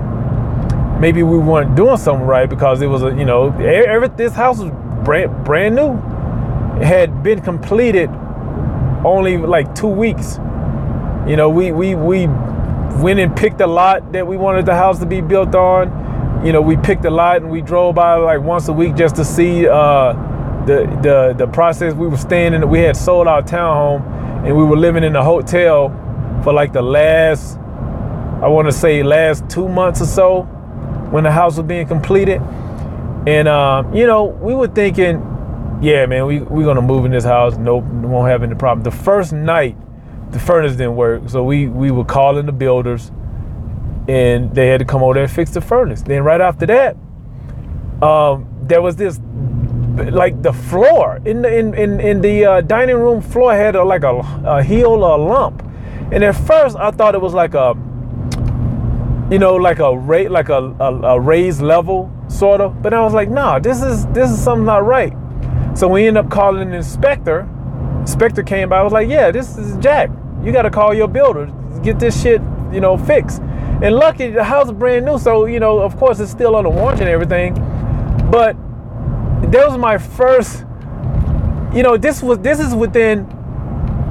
maybe 1.00 1.23
we 1.23 1.38
weren't 1.38 1.75
doing 1.75 1.97
something 1.97 2.26
right 2.26 2.49
because 2.49 2.81
it 2.81 2.87
was 2.87 3.03
a 3.03 3.11
you 3.14 3.25
know 3.25 3.53
every 3.59 4.09
this 4.09 4.33
house 4.33 4.59
was 4.59 4.71
brand 5.05 5.45
brand 5.45 5.75
new. 5.75 5.95
It 6.81 6.87
had 6.87 7.23
been 7.23 7.41
completed 7.41 8.11
only 9.05 9.37
like 9.37 9.75
two 9.75 9.88
weeks 9.88 10.38
you 11.26 11.37
know, 11.37 11.49
we 11.49 11.73
we 11.73 11.95
we 11.95 12.26
went 12.26 13.19
and 13.19 13.35
picked 13.35 13.62
a 13.62 13.67
lot 13.67 14.12
that 14.12 14.26
we 14.26 14.37
wanted 14.37 14.67
the 14.67 14.75
house 14.75 14.99
to 14.99 15.07
be 15.07 15.23
built 15.23 15.55
on. 15.55 16.45
You 16.45 16.53
know, 16.53 16.61
we 16.61 16.76
picked 16.76 17.07
a 17.07 17.11
lot 17.11 17.38
and 17.38 17.50
we 17.50 17.62
drove 17.62 17.95
by 17.95 18.17
like 18.17 18.43
once 18.43 18.69
a 18.69 18.75
week 18.75 18.95
just 18.95 19.17
to 19.17 19.25
see 19.25 19.67
uh, 19.67 20.12
the 20.66 20.87
the 21.02 21.35
the 21.37 21.47
process 21.47 21.94
we 21.94 22.06
were 22.06 22.16
staying 22.16 22.54
in 22.54 22.68
we 22.68 22.80
had 22.80 22.97
sold 22.97 23.26
our 23.26 23.42
townhome 23.42 24.02
and 24.44 24.56
we 24.56 24.64
were 24.64 24.76
living 24.76 25.04
in 25.04 25.14
a 25.16 25.25
hotel 25.25 25.90
for 26.42 26.52
like 26.52 26.73
the 26.73 26.83
last 26.83 27.59
I 28.42 28.49
want 28.49 28.68
to 28.68 28.73
say 28.73 29.02
last 29.02 29.49
two 29.49 29.68
months 29.68 30.02
or 30.02 30.06
so 30.06 30.42
when 31.11 31.25
the 31.25 31.30
house 31.30 31.56
was 31.56 31.66
being 31.66 31.87
completed. 31.87 32.42
And 33.26 33.49
uh, 33.49 33.85
you 33.94 34.06
know, 34.06 34.25
we 34.25 34.54
were 34.54 34.68
thinking, 34.68 35.14
yeah, 35.80 36.04
man, 36.06 36.26
we 36.26 36.40
we're 36.40 36.66
gonna 36.66 36.83
move 36.83 37.04
in 37.06 37.12
this 37.12 37.25
house. 37.25 37.56
Nope, 37.56 37.85
won't 37.85 38.28
have 38.28 38.42
any 38.42 38.54
problem. 38.54 38.85
The 38.85 38.90
first 38.90 39.33
night, 39.33 39.76
the 40.33 40.38
furnace 40.38 40.73
didn't 40.73 40.97
work, 40.97 41.28
so 41.28 41.42
we 41.42 41.68
we 41.68 41.90
were 41.90 42.04
calling 42.04 42.47
the 42.47 42.52
builders, 42.52 43.12
and 44.09 44.54
they 44.54 44.66
had 44.66 44.80
to 44.80 44.85
come 44.85 45.02
over 45.02 45.14
there 45.14 45.23
and 45.23 45.33
fix 45.33 45.52
the 45.52 45.61
furnace. 45.61 46.02
Then 46.02 46.23
right 46.23 46.40
after 46.40 46.66
that, 46.66 46.97
um, 48.02 48.47
there 48.62 48.83
was 48.83 48.97
this 48.97 49.18
like 49.94 50.42
the 50.42 50.52
floor 50.52 51.20
in 51.24 51.42
the 51.42 51.56
in 51.56 51.74
in, 51.74 52.00
in 52.00 52.20
the 52.20 52.44
uh, 52.44 52.60
dining 52.60 52.96
room 52.96 53.20
floor 53.20 53.54
had 53.54 53.76
a, 53.76 53.84
like 53.84 54.02
a, 54.02 54.18
a 54.44 54.62
heel 54.62 55.04
or 55.04 55.18
a 55.18 55.22
lump. 55.22 55.62
And 56.10 56.22
at 56.22 56.34
first 56.34 56.76
i 56.76 56.90
thought 56.90 57.14
it 57.14 57.20
was 57.20 57.34
like 57.34 57.54
a 57.54 57.74
you 59.30 59.38
know 59.38 59.54
like 59.54 59.78
a 59.78 59.96
rate 59.96 60.30
like 60.30 60.48
a, 60.48 60.74
a, 60.80 61.00
a, 61.14 61.20
raised 61.20 61.62
level 61.62 62.10
sort 62.28 62.60
of. 62.60 62.82
But 62.82 62.92
i 62.92 63.00
was 63.00 63.14
like 63.14 63.28
nah 63.28 63.58
this 63.58 63.82
is 63.82 64.06
this 64.08 64.30
is 64.30 64.42
something 64.42 64.66
not 64.66 64.84
right. 64.84 65.12
So 65.74 65.88
we 65.88 66.06
ended 66.06 66.24
up 66.24 66.30
calling 66.30 66.62
an 66.68 66.74
inspector. 66.74 67.48
Inspector 68.00 68.42
came 68.42 68.68
by 68.68 68.78
I 68.78 68.82
was 68.82 68.92
like 68.92 69.08
yeah 69.08 69.30
this 69.30 69.56
is 69.56 69.76
jack. 69.76 70.10
You 70.42 70.52
got 70.52 70.62
to 70.62 70.70
call 70.70 70.92
your 70.92 71.08
builder. 71.08 71.46
Get 71.82 71.98
this 72.00 72.20
shit 72.20 72.40
you 72.72 72.80
know 72.80 72.96
fixed. 72.96 73.40
And 73.82 73.94
lucky 73.94 74.30
the 74.30 74.44
house 74.44 74.66
is 74.66 74.72
brand 74.72 75.04
new 75.04 75.18
so 75.18 75.46
you 75.46 75.60
know 75.60 75.78
of 75.78 75.96
course 75.96 76.18
it's 76.18 76.32
still 76.32 76.56
under 76.56 76.70
warranty 76.70 77.02
and 77.02 77.10
everything. 77.10 77.54
But 78.30 78.56
that 79.54 79.68
was 79.68 79.78
my 79.78 79.99
first 79.99 80.64
you 81.73 81.82
know 81.82 81.96
this 81.96 82.23
was 82.23 82.38
this 82.40 82.61
is 82.61 82.75
within 82.75 83.26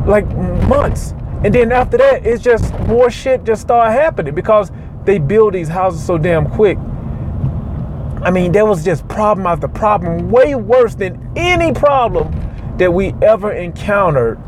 like 0.06 0.28
months. 0.68 1.14
And 1.44 1.54
then 1.54 1.72
after 1.72 1.98
that 1.98 2.26
it's 2.26 2.42
just 2.44 2.74
more 2.88 3.10
shit 3.10 3.44
just 3.44 3.62
started 3.62 3.92
happening 3.92 4.34
because 4.34 4.72
they 5.06 5.18
build 5.18 5.54
these 5.54 5.68
houses 5.68 6.06
so 6.06 6.18
damn 6.18 6.50
quick. 6.50 6.78
I 8.22 8.32
mean 8.32 8.52
there 8.54 8.66
was 8.66 8.86
just 8.86 9.08
problem 9.08 9.46
after 9.48 9.68
problem 9.68 10.30
way 10.32 10.56
worse 10.56 10.96
than 10.96 11.32
any 11.36 11.74
problem 11.74 12.32
that 12.78 12.94
we 12.94 13.14
ever 13.22 13.52
encountered 13.52 14.40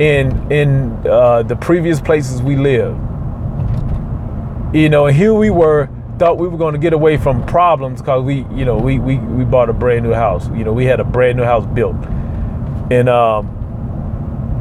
in 0.00 0.50
in 0.50 0.92
uh, 1.06 1.42
the 1.44 1.56
previous 1.56 2.00
places 2.00 2.42
we 2.42 2.56
lived. 2.56 2.98
You 4.74 4.88
know 4.88 5.06
and 5.06 5.16
here 5.16 5.34
we 5.34 5.50
were 5.50 5.88
thought 6.18 6.38
we 6.38 6.48
were 6.48 6.58
going 6.58 6.72
to 6.72 6.78
get 6.78 6.92
away 6.92 7.16
from 7.16 7.44
problems 7.46 8.00
because 8.00 8.24
we, 8.24 8.46
you 8.54 8.64
know, 8.64 8.76
we, 8.76 8.98
we, 8.98 9.18
we 9.18 9.44
bought 9.44 9.68
a 9.68 9.72
brand 9.72 10.04
new 10.04 10.12
house. 10.12 10.48
You 10.48 10.64
know, 10.64 10.72
we 10.72 10.84
had 10.84 11.00
a 11.00 11.04
brand 11.04 11.36
new 11.38 11.44
house 11.44 11.66
built. 11.74 11.96
And, 12.90 13.08
um, 13.08 13.56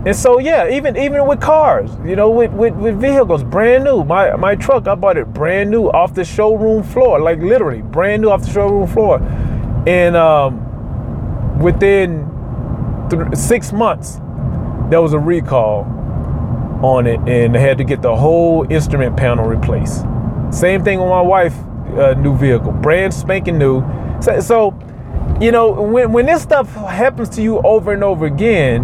and 0.06 0.16
so 0.16 0.38
yeah, 0.38 0.70
even 0.70 0.96
even 0.98 1.26
with 1.26 1.42
cars, 1.42 1.90
you 2.06 2.16
know, 2.16 2.30
with, 2.30 2.52
with, 2.52 2.76
with 2.76 3.02
vehicles, 3.02 3.44
brand 3.44 3.84
new. 3.84 4.04
My 4.04 4.36
my 4.36 4.56
truck, 4.56 4.88
I 4.88 4.94
bought 4.94 5.18
it 5.18 5.34
brand 5.34 5.72
new 5.72 5.88
off 5.88 6.14
the 6.14 6.24
showroom 6.24 6.84
floor, 6.84 7.20
like 7.20 7.40
literally 7.40 7.82
brand 7.82 8.22
new 8.22 8.30
off 8.30 8.44
the 8.44 8.52
showroom 8.52 8.88
floor. 8.88 9.20
And 9.88 10.16
um, 10.16 11.60
within 11.60 12.30
th- 13.10 13.36
six 13.36 13.72
months, 13.72 14.20
there 14.92 15.02
was 15.02 15.14
a 15.14 15.20
recall 15.20 15.86
on 16.84 17.08
it, 17.08 17.20
and 17.28 17.56
they 17.56 17.60
had 17.60 17.80
to 17.80 17.84
get 17.84 18.04
the 18.04 18.16
whole 18.16 18.72
instrument 18.72 19.18
panel 19.18 19.46
replaced. 19.46 20.06
Same 20.52 20.84
thing 20.84 21.00
with 21.00 21.10
my 21.10 21.22
wife, 21.22 21.56
uh, 21.98 22.14
new 22.14 22.36
vehicle, 22.38 22.72
brand 22.72 23.14
spanking 23.14 23.58
new. 23.58 23.84
So, 24.22 24.40
so, 24.40 24.80
you 25.42 25.52
know, 25.52 25.72
when 25.72 26.12
when 26.12 26.26
this 26.26 26.42
stuff 26.42 26.74
happens 26.74 27.30
to 27.30 27.42
you 27.42 27.60
over 27.60 27.92
and 27.92 28.04
over 28.04 28.26
again, 28.26 28.84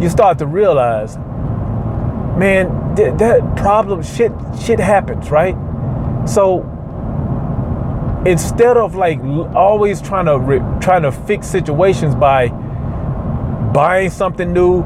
you 0.00 0.08
start 0.08 0.38
to 0.38 0.46
realize, 0.46 1.16
man, 2.36 2.96
th- 2.96 3.16
that 3.18 3.56
problem, 3.56 4.02
shit, 4.02 4.32
shit 4.60 4.80
happens, 4.80 5.30
right? 5.30 5.56
So 6.26 6.62
instead 8.26 8.76
of 8.76 8.94
like 8.94 9.20
always 9.54 10.00
trying 10.02 10.26
to 10.26 10.38
re- 10.38 10.80
trying 10.80 11.02
to 11.02 11.12
fix 11.12 11.46
situations 11.46 12.14
by 12.14 12.48
buying 13.72 14.10
something 14.10 14.52
new, 14.52 14.84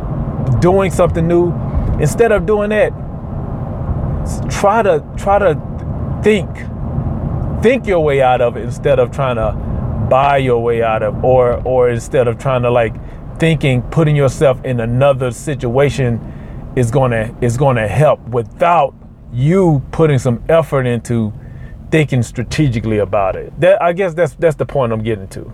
doing 0.61 0.91
something 0.91 1.27
new, 1.27 1.53
instead 2.01 2.33
of 2.33 2.47
doing 2.47 2.71
that, 2.71 2.93
try 4.49 4.83
to 4.83 5.05
try 5.17 5.39
to 5.39 5.55
think 6.23 6.49
think 7.63 7.87
your 7.87 8.01
way 8.01 8.21
out 8.21 8.41
of 8.41 8.57
it 8.57 8.63
instead 8.65 8.99
of 8.99 9.11
trying 9.11 9.37
to 9.37 9.53
buy 10.09 10.37
your 10.37 10.63
way 10.63 10.83
out 10.83 11.03
of 11.03 11.25
or 11.25 11.61
or 11.67 11.89
instead 11.91 12.29
of 12.29 12.39
trying 12.39 12.63
to 12.63 12.71
like 12.71 12.95
thinking 13.39 13.83
putting 13.83 14.15
yourself 14.15 14.63
in 14.65 14.81
another 14.81 15.31
situation 15.31 16.21
is 16.77 16.91
going 16.91 17.11
to 17.11 17.35
is 17.41 17.57
going 17.57 17.77
to 17.77 17.89
help 17.89 18.21
without 18.29 18.95
you 19.33 19.83
putting 19.93 20.19
some 20.19 20.43
effort 20.49 20.87
into 20.87 21.33
thinking 21.91 22.23
strategically 22.23 22.99
about 22.99 23.37
it. 23.37 23.53
That 23.61 23.83
i 23.83 23.93
guess 23.93 24.15
that's 24.15 24.35
that's 24.35 24.57
the 24.57 24.67
point 24.67 24.93
i'm 24.93 25.03
getting 25.03 25.29
to. 25.29 25.53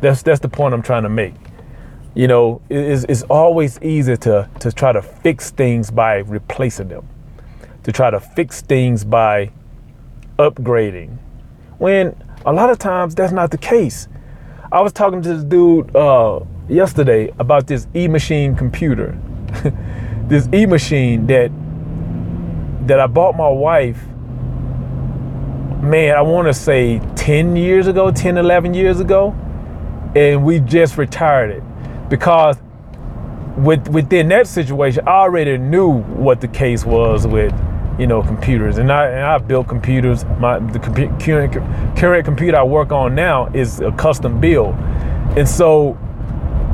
That's 0.00 0.22
that's 0.22 0.40
the 0.40 0.48
point 0.48 0.74
i'm 0.74 0.82
trying 0.82 1.04
to 1.04 1.08
make. 1.08 1.34
You 2.14 2.28
know 2.28 2.62
it's, 2.68 3.04
it's 3.08 3.22
always 3.24 3.80
easy 3.82 4.16
to 4.18 4.48
to 4.60 4.72
try 4.72 4.92
to 4.92 5.02
fix 5.02 5.50
things 5.50 5.90
by 5.90 6.18
replacing 6.18 6.88
them 6.88 7.08
to 7.84 7.92
try 7.92 8.10
to 8.10 8.18
fix 8.18 8.60
things 8.62 9.04
by 9.04 9.50
upgrading 10.38 11.16
when 11.78 12.16
a 12.46 12.52
lot 12.52 12.70
of 12.70 12.78
times 12.78 13.14
that's 13.14 13.32
not 13.32 13.50
the 13.50 13.58
case. 13.58 14.08
I 14.72 14.80
was 14.80 14.92
talking 14.92 15.22
to 15.22 15.34
this 15.34 15.44
dude 15.44 15.94
uh, 15.94 16.40
yesterday 16.68 17.32
about 17.38 17.66
this 17.66 17.86
e-machine 17.94 18.56
computer, 18.56 19.18
this 20.28 20.48
e-machine 20.52 21.26
that 21.26 21.50
that 22.86 23.00
I 23.00 23.06
bought 23.06 23.36
my 23.36 23.48
wife. 23.48 24.02
Man, 25.82 26.14
I 26.16 26.22
want 26.22 26.48
to 26.48 26.54
say 26.54 26.98
10 27.16 27.56
years 27.56 27.86
ago, 27.86 28.10
10, 28.10 28.38
11 28.38 28.74
years 28.74 29.00
ago, 29.00 29.30
and 30.16 30.44
we 30.44 30.60
just 30.60 30.96
retired 30.96 31.50
it 31.50 31.62
because 32.08 32.56
with 33.58 33.88
within 33.88 34.28
that 34.28 34.46
situation, 34.46 35.06
I 35.06 35.12
already 35.12 35.58
knew 35.58 36.00
what 36.02 36.40
the 36.40 36.48
case 36.48 36.84
was 36.84 37.26
with 37.26 37.52
you 37.98 38.06
know, 38.06 38.22
computers. 38.22 38.78
And 38.78 38.90
I, 38.92 39.06
and 39.06 39.24
I 39.24 39.38
built 39.38 39.68
computers. 39.68 40.24
My 40.38 40.58
the 40.58 40.78
current, 40.78 41.52
current 41.96 42.24
computer 42.24 42.58
I 42.58 42.62
work 42.62 42.92
on 42.92 43.14
now 43.14 43.46
is 43.54 43.80
a 43.80 43.92
custom 43.92 44.40
build. 44.40 44.74
And 45.36 45.48
so 45.48 45.98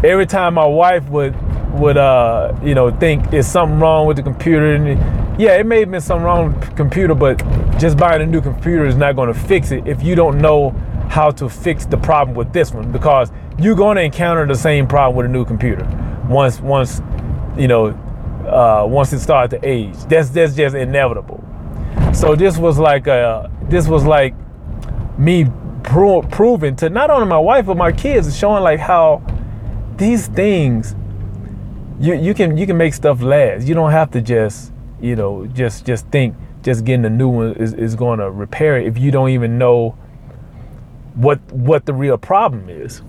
every 0.03 0.27
time 0.27 0.55
my 0.55 0.67
wife 0.67 1.07
would 1.11 1.37
would 1.73 1.97
uh 1.97 2.53
you 2.65 2.75
know 2.75 2.91
think 2.91 3.33
is 3.33 3.47
something 3.47 3.79
wrong 3.79 4.07
with 4.07 4.17
the 4.17 4.23
computer 4.23 4.75
and 4.75 5.41
yeah 5.41 5.57
it 5.57 5.67
may 5.67 5.81
have 5.81 5.91
been 5.91 6.01
something 6.01 6.25
wrong 6.25 6.53
with 6.53 6.69
the 6.69 6.75
computer 6.75 7.15
but 7.15 7.37
just 7.79 7.97
buying 7.97 8.23
a 8.23 8.27
new 8.27 8.41
computer 8.41 8.87
is 8.87 8.97
not 8.97 9.15
going 9.15 9.33
to 9.33 9.39
fix 9.39 9.71
it 9.71 9.87
if 9.87 10.03
you 10.03 10.15
don't 10.15 10.39
know 10.39 10.71
how 11.11 11.31
to 11.31 11.49
fix 11.49 11.85
the 11.87 11.97
problem 11.97 12.37
with 12.37 12.53
this 12.53 12.73
one 12.73 12.91
because 12.91 13.31
you're 13.59 13.77
going 13.77 13.97
to 13.97 14.03
encounter 14.03 14.47
the 14.47 14.55
same 14.55 14.87
problem 14.87 15.17
with 15.17 15.27
a 15.27 15.29
new 15.29 15.45
computer 15.45 15.85
once 16.29 16.61
once 16.61 17.03
you 17.57 17.69
know 17.69 17.91
uh, 18.47 18.87
once 18.89 19.13
it 19.13 19.21
started 19.21 19.61
to 19.61 19.69
age. 19.69 19.97
That's 20.09 20.31
that's 20.31 20.55
just 20.55 20.75
inevitable. 20.75 21.45
So 22.13 22.35
this 22.35 22.59
was 22.59 22.79
like 22.79 23.07
a, 23.07 23.51
this 23.69 23.87
was 23.87 24.05
like 24.05 24.35
me 25.19 25.47
pro- 25.83 26.23
proving 26.23 26.77
to 26.77 26.91
not 26.91 27.11
only 27.11 27.27
my 27.27 27.39
wife 27.39 27.67
but 27.67 27.77
my 27.77 27.93
kids, 27.93 28.37
showing 28.37 28.63
like 28.63 28.81
how 28.81 29.23
these 29.97 30.27
things 30.29 30.95
you 32.01 32.15
you 32.15 32.35
can 32.35 32.57
you 32.57 32.67
can 32.67 32.77
make 32.77 32.95
stuff 32.95 33.21
last. 33.21 33.67
You 33.67 33.75
don't 33.75 33.93
have 33.93 34.11
to 34.13 34.21
just 34.21 34.73
you 35.01 35.17
know 35.17 35.47
just 35.47 35.85
just 35.85 36.07
think 36.09 36.35
just 36.63 36.85
getting 36.85 37.05
a 37.05 37.11
new 37.11 37.29
one 37.29 37.53
is, 37.55 37.73
is 37.75 37.95
going 37.95 38.19
to 38.19 38.31
repair 38.31 38.79
it 38.79 38.87
if 38.87 38.99
you 38.99 39.11
don't 39.11 39.31
even 39.31 39.59
know 39.59 39.97
what 41.15 41.41
what 41.53 41.87
the 41.87 41.93
real 41.93 42.19
problem 42.19 42.69
is. 42.69 43.03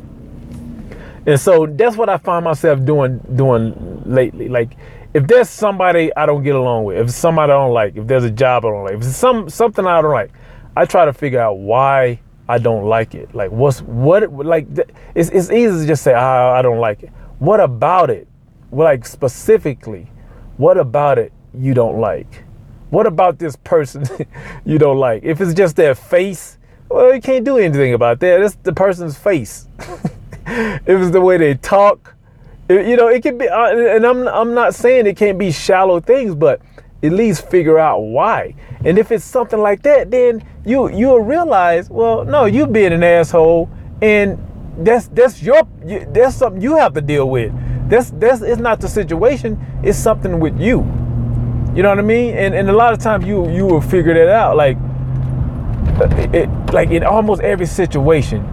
And 1.25 1.39
so 1.39 1.67
that's 1.67 1.95
what 1.95 2.09
I 2.09 2.17
find 2.17 2.43
myself 2.43 2.83
doing 2.83 3.19
doing 3.35 4.03
lately. 4.05 4.50
Like 4.50 4.75
if 5.13 5.27
there's 5.27 5.50
somebody 5.50 6.15
I 6.15 6.25
don't 6.25 6.44
get 6.44 6.56
along 6.56 6.86
with, 6.86 6.98
if 6.98 7.12
somebody 7.12 7.51
I 7.51 7.56
don't 7.56 7.74
like, 7.74 7.96
if 7.96 8.08
there's 8.08 8.24
a 8.24 8.32
job 8.32 8.65
I 8.65 8.70
don't 8.70 8.84
like, 8.84 8.94
if 8.94 9.01
it's 9.01 9.15
some 9.15 9.50
something 9.50 9.86
I 9.86 10.01
don't 10.01 10.12
like, 10.12 10.32
I 10.75 10.86
try 10.86 11.06
to 11.06 11.13
figure 11.13 11.39
out 11.39 11.58
why 11.58 12.20
I 12.48 12.58
don't 12.58 12.86
like 12.86 13.15
it. 13.15 13.34
Like 13.36 13.51
what's 13.51 13.82
what 13.82 14.32
like 14.34 14.68
it's 15.15 15.30
it's 15.30 15.51
easy 15.51 15.82
to 15.82 15.88
just 15.88 16.03
say 16.03 16.13
ah, 16.13 16.53
I 16.53 16.62
don't 16.62 16.80
like 16.80 17.03
it. 17.03 17.10
What 17.39 17.60
about 17.60 18.10
it? 18.10 18.27
Like 18.72 19.06
specifically, 19.06 20.10
what 20.58 20.77
about 20.77 21.18
it 21.18 21.34
you 21.53 21.74
don't 21.74 22.00
like? 22.00 22.44
What 22.89 23.08
about 23.08 23.39
this 23.39 23.56
person 23.56 24.06
you 24.65 24.77
don't 24.77 24.98
like? 24.98 25.24
If 25.24 25.41
it's 25.41 25.53
just 25.53 25.75
their 25.75 25.96
face, 25.96 26.58
well, 26.89 27.13
you 27.13 27.22
can't 27.22 27.46
do 27.46 27.58
anything 27.58 27.94
about 27.94 28.20
that. 28.20 28.41
It's 28.41 28.56
the 28.63 28.74
person's 28.74 29.18
face. 29.18 29.68
if 30.46 30.88
it's 30.88 31.12
the 31.12 31.22
way 31.22 31.38
they 31.38 31.56
talk, 31.56 32.15
you 32.73 32.95
know, 32.95 33.07
it 33.07 33.23
can 33.23 33.37
be, 33.37 33.47
uh, 33.47 33.75
and 33.75 34.05
I'm 34.05 34.27
I'm 34.27 34.53
not 34.53 34.75
saying 34.75 35.07
it 35.07 35.17
can't 35.17 35.37
be 35.37 35.51
shallow 35.51 35.99
things, 35.99 36.35
but 36.35 36.61
at 37.03 37.11
least 37.11 37.49
figure 37.49 37.79
out 37.79 37.99
why. 37.99 38.55
And 38.85 38.97
if 38.97 39.11
it's 39.11 39.25
something 39.25 39.59
like 39.59 39.81
that, 39.83 40.11
then 40.11 40.43
you 40.65 40.89
you'll 40.89 41.21
realize, 41.21 41.89
well, 41.89 42.23
no, 42.25 42.45
you 42.45 42.67
being 42.67 42.93
an 42.93 43.03
asshole, 43.03 43.69
and 44.01 44.37
that's 44.77 45.07
that's 45.07 45.41
your 45.41 45.61
that's 46.13 46.35
something 46.35 46.61
you 46.61 46.75
have 46.75 46.93
to 46.93 47.01
deal 47.01 47.29
with. 47.29 47.51
That's 47.89 48.11
that's 48.11 48.41
it's 48.41 48.61
not 48.61 48.79
the 48.79 48.87
situation. 48.87 49.59
It's 49.83 49.97
something 49.97 50.39
with 50.39 50.59
you. 50.59 50.79
You 51.75 51.83
know 51.83 51.89
what 51.89 51.99
I 51.99 52.03
mean? 52.03 52.35
And 52.35 52.53
and 52.53 52.69
a 52.69 52.73
lot 52.73 52.93
of 52.93 52.99
times 52.99 53.25
you 53.25 53.49
you 53.49 53.65
will 53.65 53.81
figure 53.81 54.13
that 54.13 54.29
out. 54.29 54.55
Like 54.55 54.77
it, 56.33 56.49
like 56.73 56.89
in 56.89 57.03
almost 57.03 57.41
every 57.41 57.65
situation, 57.65 58.45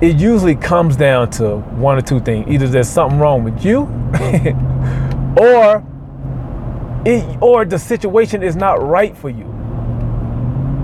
it 0.00 0.16
usually 0.16 0.56
comes 0.56 0.96
down 0.96 1.30
to 1.30 1.58
one 1.58 1.96
or 1.98 2.02
two 2.02 2.20
things. 2.20 2.46
Either 2.48 2.68
there's 2.68 2.88
something 2.88 3.18
wrong 3.18 3.44
with 3.44 3.64
you, 3.64 3.80
or 5.38 5.84
it, 7.06 7.42
or 7.42 7.64
the 7.64 7.78
situation 7.78 8.42
is 8.42 8.56
not 8.56 8.82
right 8.82 9.16
for 9.16 9.30
you. 9.30 9.44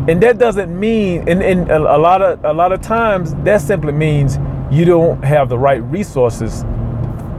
And 0.09 0.23
that 0.23 0.39
doesn't 0.39 0.79
mean, 0.79 1.29
and, 1.29 1.43
and 1.43 1.71
a, 1.71 1.77
a 1.77 1.99
lot 1.99 2.23
of 2.23 2.45
a 2.45 2.53
lot 2.53 2.73
of 2.73 2.81
times 2.81 3.35
that 3.45 3.61
simply 3.61 3.93
means 3.93 4.39
you 4.71 4.85
don't 4.85 5.23
have 5.25 5.49
the 5.49 5.59
right 5.59 5.83
resources, 5.85 6.63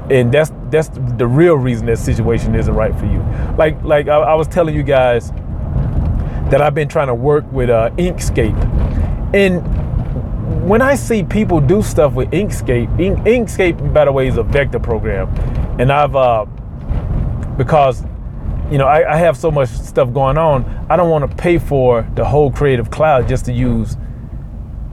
and 0.10 0.32
that's 0.32 0.52
that's 0.70 0.90
the 1.18 1.28
real 1.28 1.56
reason 1.56 1.86
that 1.88 1.98
situation 1.98 2.54
isn't 2.56 2.74
right 2.74 2.96
for 2.98 3.06
you. 3.06 3.20
Like 3.58 3.82
like 3.84 4.08
I, 4.08 4.18
I 4.18 4.36
was 4.36 4.48
telling 4.48 4.76
you 4.76 4.84
guys 4.84 5.32
that 6.52 6.62
I've 6.62 6.76
been 6.76 6.90
trying 6.90 7.08
to 7.08 7.16
work 7.16 7.50
with 7.52 7.70
uh, 7.70 7.90
Inkscape, 7.98 8.56
and 9.34 9.81
when 10.72 10.82
I 10.82 10.96
see 10.96 11.22
people 11.22 11.60
do 11.60 11.82
stuff 11.82 12.14
with 12.14 12.32
Inkscape, 12.32 12.98
Ink, 12.98 13.20
Inkscape, 13.28 13.94
by 13.94 14.06
the 14.06 14.12
way, 14.14 14.30
is 14.30 14.38
a 14.38 14.44
vector 14.44 14.80
program, 14.80 15.28
and 15.82 15.92
I've 15.92 16.16
uh, 16.16 16.46
because 17.58 18.06
you 18.72 18.78
know 18.78 18.88
I, 18.88 19.16
I, 19.16 19.18
have 19.18 19.36
so 19.36 19.52
much 19.52 19.68
stuff 19.68 20.14
going 20.14 20.38
on, 20.38 20.64
I 20.90 20.96
don't 20.96 21.10
want 21.10 21.30
to 21.30 21.36
pay 21.36 21.58
for 21.58 22.10
the 22.16 22.24
whole 22.24 22.50
Creative 22.50 22.90
Cloud 22.90 23.28
just 23.28 23.44
to 23.48 23.52
use 23.52 23.98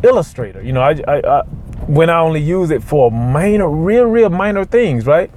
Illustrator. 0.02 0.64
You 0.64 0.72
know, 0.72 0.80
I, 0.80 1.00
I, 1.06 1.20
I 1.20 1.42
when 1.86 2.10
I 2.10 2.18
only 2.18 2.40
use 2.40 2.72
it 2.72 2.82
for 2.82 3.12
minor, 3.12 3.68
real, 3.68 4.06
real 4.06 4.30
minor 4.30 4.64
things, 4.64 5.06
right? 5.06 5.30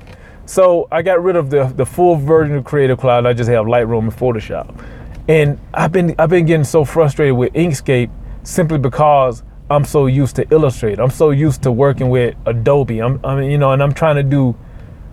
So 0.47 0.87
I 0.91 1.03
got 1.03 1.21
rid 1.21 1.35
of 1.35 1.51
the 1.51 1.65
the 1.65 1.85
full 1.85 2.15
version 2.15 2.55
of 2.55 2.63
Creative 2.63 2.97
Cloud. 2.97 3.27
I 3.27 3.33
just 3.33 3.51
have 3.51 3.67
Lightroom 3.67 4.05
and 4.05 4.11
Photoshop, 4.11 4.83
and 5.27 5.59
I've 5.71 5.91
been 5.91 6.15
I've 6.17 6.31
been 6.31 6.47
getting 6.47 6.63
so 6.63 6.83
frustrated 6.83 7.35
with 7.35 7.53
Inkscape 7.53 8.09
simply 8.41 8.79
because 8.79 9.43
I'm 9.71 9.85
so 9.85 10.05
used 10.05 10.35
to 10.35 10.45
Illustrator. 10.51 11.01
I'm 11.01 11.09
so 11.09 11.29
used 11.29 11.63
to 11.63 11.71
working 11.71 12.09
with 12.09 12.35
Adobe. 12.45 12.99
I'm, 12.99 13.19
I 13.23 13.35
mean, 13.35 13.51
you 13.51 13.57
know, 13.57 13.71
and 13.71 13.81
I'm 13.81 13.93
trying 13.93 14.17
to 14.17 14.23
do, 14.23 14.55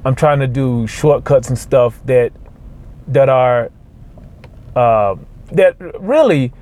I'm 0.04 0.16
trying 0.16 0.40
to 0.40 0.48
do 0.48 0.86
shortcuts 0.88 1.48
and 1.48 1.56
stuff 1.56 2.00
that, 2.06 2.32
that 3.06 3.28
are, 3.28 3.70
uh, 4.74 5.14
that 5.52 5.76
really 6.00 6.52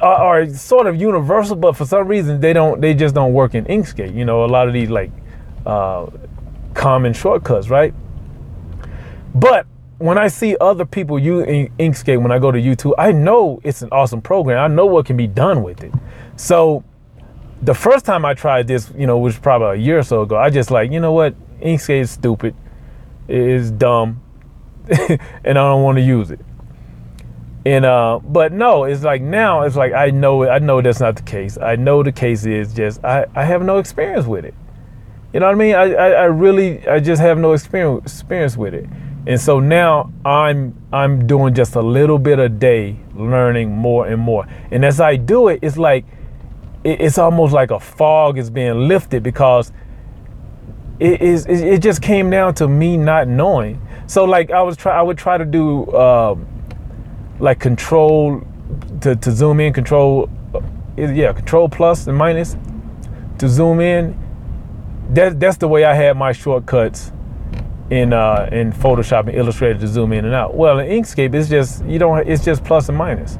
are, 0.00 0.42
are, 0.42 0.48
sort 0.50 0.88
of 0.88 1.00
universal, 1.00 1.54
but 1.54 1.76
for 1.76 1.86
some 1.86 2.08
reason 2.08 2.40
they 2.40 2.52
don't, 2.52 2.80
they 2.80 2.94
just 2.94 3.14
don't 3.14 3.32
work 3.32 3.54
in 3.54 3.64
Inkscape. 3.66 4.12
You 4.12 4.24
know, 4.24 4.44
a 4.44 4.46
lot 4.46 4.66
of 4.66 4.74
these 4.74 4.90
like 4.90 5.12
uh, 5.64 6.06
common 6.74 7.12
shortcuts, 7.12 7.70
right? 7.70 7.94
But 9.36 9.66
when 9.98 10.16
I 10.16 10.28
see 10.28 10.56
other 10.60 10.84
people 10.84 11.18
use 11.18 11.44
Inkscape 11.78 12.22
when 12.22 12.30
I 12.30 12.38
go 12.38 12.52
to 12.52 12.58
YouTube, 12.58 12.94
I 12.98 13.12
know 13.12 13.60
it's 13.64 13.82
an 13.82 13.88
awesome 13.90 14.22
program. 14.22 14.58
I 14.58 14.72
know 14.72 14.86
what 14.86 15.06
can 15.06 15.16
be 15.16 15.26
done 15.26 15.62
with 15.62 15.82
it. 15.82 15.92
So 16.36 16.84
the 17.62 17.74
first 17.74 18.04
time 18.04 18.24
I 18.24 18.34
tried 18.34 18.68
this, 18.68 18.92
you 18.96 19.06
know, 19.06 19.18
was 19.18 19.38
probably 19.38 19.78
a 19.78 19.82
year 19.82 19.98
or 19.98 20.02
so 20.04 20.22
ago, 20.22 20.36
I 20.36 20.50
just 20.50 20.70
like, 20.70 20.92
you 20.92 21.00
know 21.00 21.12
what, 21.12 21.34
Inkscape 21.60 22.00
is 22.00 22.10
stupid, 22.12 22.54
it 23.26 23.36
is 23.36 23.72
dumb, 23.72 24.22
and 24.88 25.20
I 25.44 25.52
don't 25.52 25.82
want 25.82 25.98
to 25.98 26.02
use 26.02 26.30
it. 26.30 26.40
And 27.66 27.84
uh, 27.84 28.20
but 28.22 28.52
no, 28.52 28.84
it's 28.84 29.02
like 29.02 29.20
now 29.20 29.62
it's 29.62 29.76
like 29.76 29.92
I 29.92 30.10
know 30.10 30.44
it. 30.44 30.48
I 30.48 30.58
know 30.58 30.80
that's 30.80 31.00
not 31.00 31.16
the 31.16 31.22
case. 31.22 31.58
I 31.58 31.76
know 31.76 32.02
the 32.02 32.12
case 32.12 32.46
is 32.46 32.72
just 32.72 33.04
I, 33.04 33.26
I 33.34 33.44
have 33.44 33.62
no 33.62 33.78
experience 33.78 34.26
with 34.26 34.44
it. 34.44 34.54
You 35.34 35.40
know 35.40 35.46
what 35.46 35.52
I 35.52 35.58
mean? 35.58 35.74
I, 35.74 35.92
I, 35.92 36.08
I 36.10 36.24
really 36.24 36.86
I 36.88 37.00
just 37.00 37.20
have 37.20 37.36
no 37.36 37.52
experience 37.52 38.04
experience 38.04 38.56
with 38.56 38.72
it. 38.72 38.88
And 39.28 39.38
so 39.38 39.60
now 39.60 40.10
I'm 40.24 40.74
I'm 40.90 41.26
doing 41.26 41.52
just 41.52 41.74
a 41.74 41.82
little 41.82 42.18
bit 42.18 42.38
a 42.38 42.48
day, 42.48 42.96
learning 43.14 43.70
more 43.70 44.06
and 44.06 44.18
more. 44.18 44.48
And 44.70 44.86
as 44.86 45.00
I 45.00 45.16
do 45.16 45.48
it, 45.48 45.58
it's 45.60 45.76
like 45.76 46.06
it's 46.82 47.18
almost 47.18 47.52
like 47.52 47.70
a 47.70 47.78
fog 47.78 48.38
is 48.38 48.48
being 48.48 48.88
lifted 48.88 49.22
because 49.22 49.70
it 50.98 51.20
is 51.20 51.44
it 51.44 51.82
just 51.82 52.00
came 52.00 52.30
down 52.30 52.54
to 52.54 52.68
me 52.68 52.96
not 52.96 53.28
knowing. 53.28 53.86
So 54.06 54.24
like 54.24 54.50
I 54.50 54.62
was 54.62 54.78
try 54.78 54.98
I 54.98 55.02
would 55.02 55.18
try 55.18 55.36
to 55.36 55.44
do 55.44 55.92
um, 55.92 56.46
like 57.38 57.60
control 57.60 58.42
to, 59.02 59.14
to 59.14 59.30
zoom 59.30 59.60
in, 59.60 59.74
control 59.74 60.30
uh, 60.54 60.62
yeah, 60.96 61.34
control 61.34 61.68
plus 61.68 62.06
and 62.06 62.16
minus 62.16 62.56
to 63.36 63.46
zoom 63.46 63.80
in. 63.80 64.18
That 65.10 65.38
that's 65.38 65.58
the 65.58 65.68
way 65.68 65.84
I 65.84 65.92
had 65.92 66.16
my 66.16 66.32
shortcuts 66.32 67.12
in 67.90 68.12
uh, 68.12 68.48
in 68.52 68.72
Photoshop 68.72 69.28
and 69.28 69.34
Illustrator 69.34 69.78
to 69.78 69.88
zoom 69.88 70.12
in 70.12 70.24
and 70.24 70.34
out. 70.34 70.54
Well, 70.54 70.78
in 70.78 70.88
Inkscape, 70.88 71.34
it's 71.34 71.48
just 71.48 71.84
you 71.84 71.98
don't. 71.98 72.28
It's 72.28 72.44
just 72.44 72.64
plus 72.64 72.88
and 72.88 72.98
minus. 72.98 73.38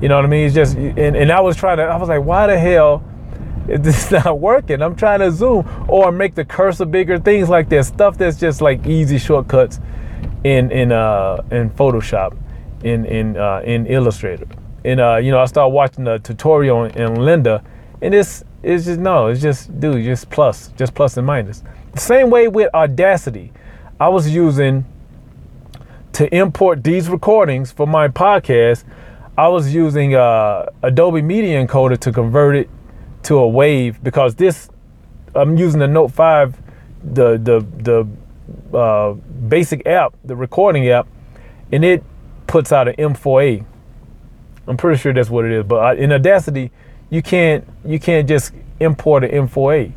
You 0.00 0.08
know 0.08 0.16
what 0.16 0.24
I 0.24 0.28
mean? 0.28 0.46
It's 0.46 0.54
just 0.54 0.76
and, 0.76 1.16
and 1.16 1.32
I 1.32 1.40
was 1.40 1.56
trying 1.56 1.78
to. 1.78 1.84
I 1.84 1.96
was 1.96 2.08
like, 2.08 2.22
why 2.22 2.46
the 2.46 2.58
hell 2.58 3.04
is 3.68 3.80
this 3.80 4.10
not 4.24 4.38
working? 4.38 4.80
I'm 4.80 4.94
trying 4.94 5.20
to 5.20 5.32
zoom 5.32 5.68
or 5.88 6.12
make 6.12 6.34
the 6.34 6.44
cursor 6.44 6.84
bigger, 6.84 7.18
things 7.18 7.48
like 7.48 7.68
that. 7.70 7.84
Stuff 7.86 8.16
that's 8.16 8.38
just 8.38 8.60
like 8.60 8.86
easy 8.86 9.18
shortcuts 9.18 9.80
in 10.44 10.70
in 10.70 10.92
uh 10.92 11.42
in 11.50 11.70
Photoshop, 11.70 12.36
in 12.84 13.04
in 13.06 13.36
uh, 13.36 13.60
in 13.64 13.86
Illustrator. 13.86 14.46
And 14.84 15.00
uh, 15.00 15.16
you 15.16 15.32
know, 15.32 15.40
I 15.40 15.46
started 15.46 15.74
watching 15.74 16.04
the 16.04 16.20
tutorial 16.20 16.84
in 16.84 17.16
Lynda, 17.16 17.64
and 18.00 18.14
it's 18.14 18.44
it's 18.62 18.86
just 18.86 19.00
no, 19.00 19.28
it's 19.28 19.40
just 19.40 19.78
dude, 19.80 20.04
just 20.04 20.30
plus, 20.30 20.68
just 20.76 20.94
plus 20.94 21.16
and 21.16 21.26
minus. 21.26 21.62
The 21.92 22.00
same 22.00 22.30
way 22.30 22.48
with 22.48 22.72
Audacity, 22.74 23.52
I 24.00 24.08
was 24.08 24.28
using 24.28 24.84
to 26.12 26.34
import 26.34 26.82
these 26.82 27.08
recordings 27.08 27.70
for 27.70 27.86
my 27.86 28.08
podcast. 28.08 28.84
I 29.36 29.48
was 29.48 29.72
using 29.72 30.14
uh, 30.14 30.66
Adobe 30.82 31.22
Media 31.22 31.64
Encoder 31.64 31.98
to 32.00 32.12
convert 32.12 32.56
it 32.56 32.70
to 33.24 33.36
a 33.36 33.48
wave 33.48 34.02
because 34.02 34.34
this 34.34 34.68
I'm 35.34 35.56
using 35.56 35.80
the 35.80 35.86
Note 35.86 36.08
5, 36.08 36.60
the 37.14 37.38
the 37.38 38.06
the 38.72 38.76
uh, 38.76 39.12
basic 39.12 39.86
app, 39.86 40.14
the 40.24 40.34
recording 40.34 40.88
app, 40.88 41.06
and 41.70 41.84
it 41.84 42.02
puts 42.46 42.72
out 42.72 42.88
an 42.88 42.94
M4A. 42.96 43.64
I'm 44.66 44.76
pretty 44.76 44.98
sure 44.98 45.12
that's 45.12 45.30
what 45.30 45.44
it 45.44 45.52
is. 45.52 45.64
But 45.64 45.98
in 45.98 46.12
Audacity, 46.12 46.70
you 47.10 47.22
can't 47.22 47.66
you 47.84 47.98
can't 47.98 48.28
just 48.28 48.52
import 48.80 49.24
an 49.24 49.48
M4A. 49.48 49.92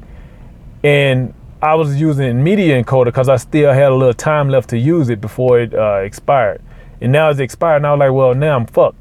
And 0.84 1.34
I 1.62 1.76
was 1.76 2.00
using 2.00 2.44
Media 2.44 2.82
Encoder 2.82 3.06
because 3.06 3.30
I 3.30 3.38
still 3.38 3.72
had 3.72 3.92
a 3.92 3.96
little 3.96 4.14
time 4.14 4.50
left 4.50 4.70
to 4.72 4.78
use 4.78 5.10
it 5.10 5.22
before 5.22 5.60
it 5.60 5.74
uh, 5.74 5.98
expired. 5.98 6.62
And 7.02 7.12
now 7.12 7.30
it's 7.30 7.40
expired, 7.40 7.78
and 7.78 7.88
I 7.88 7.92
was 7.92 8.00
like, 8.00 8.12
well, 8.12 8.34
now 8.34 8.56
I'm 8.56 8.66
fucked. 8.66 8.98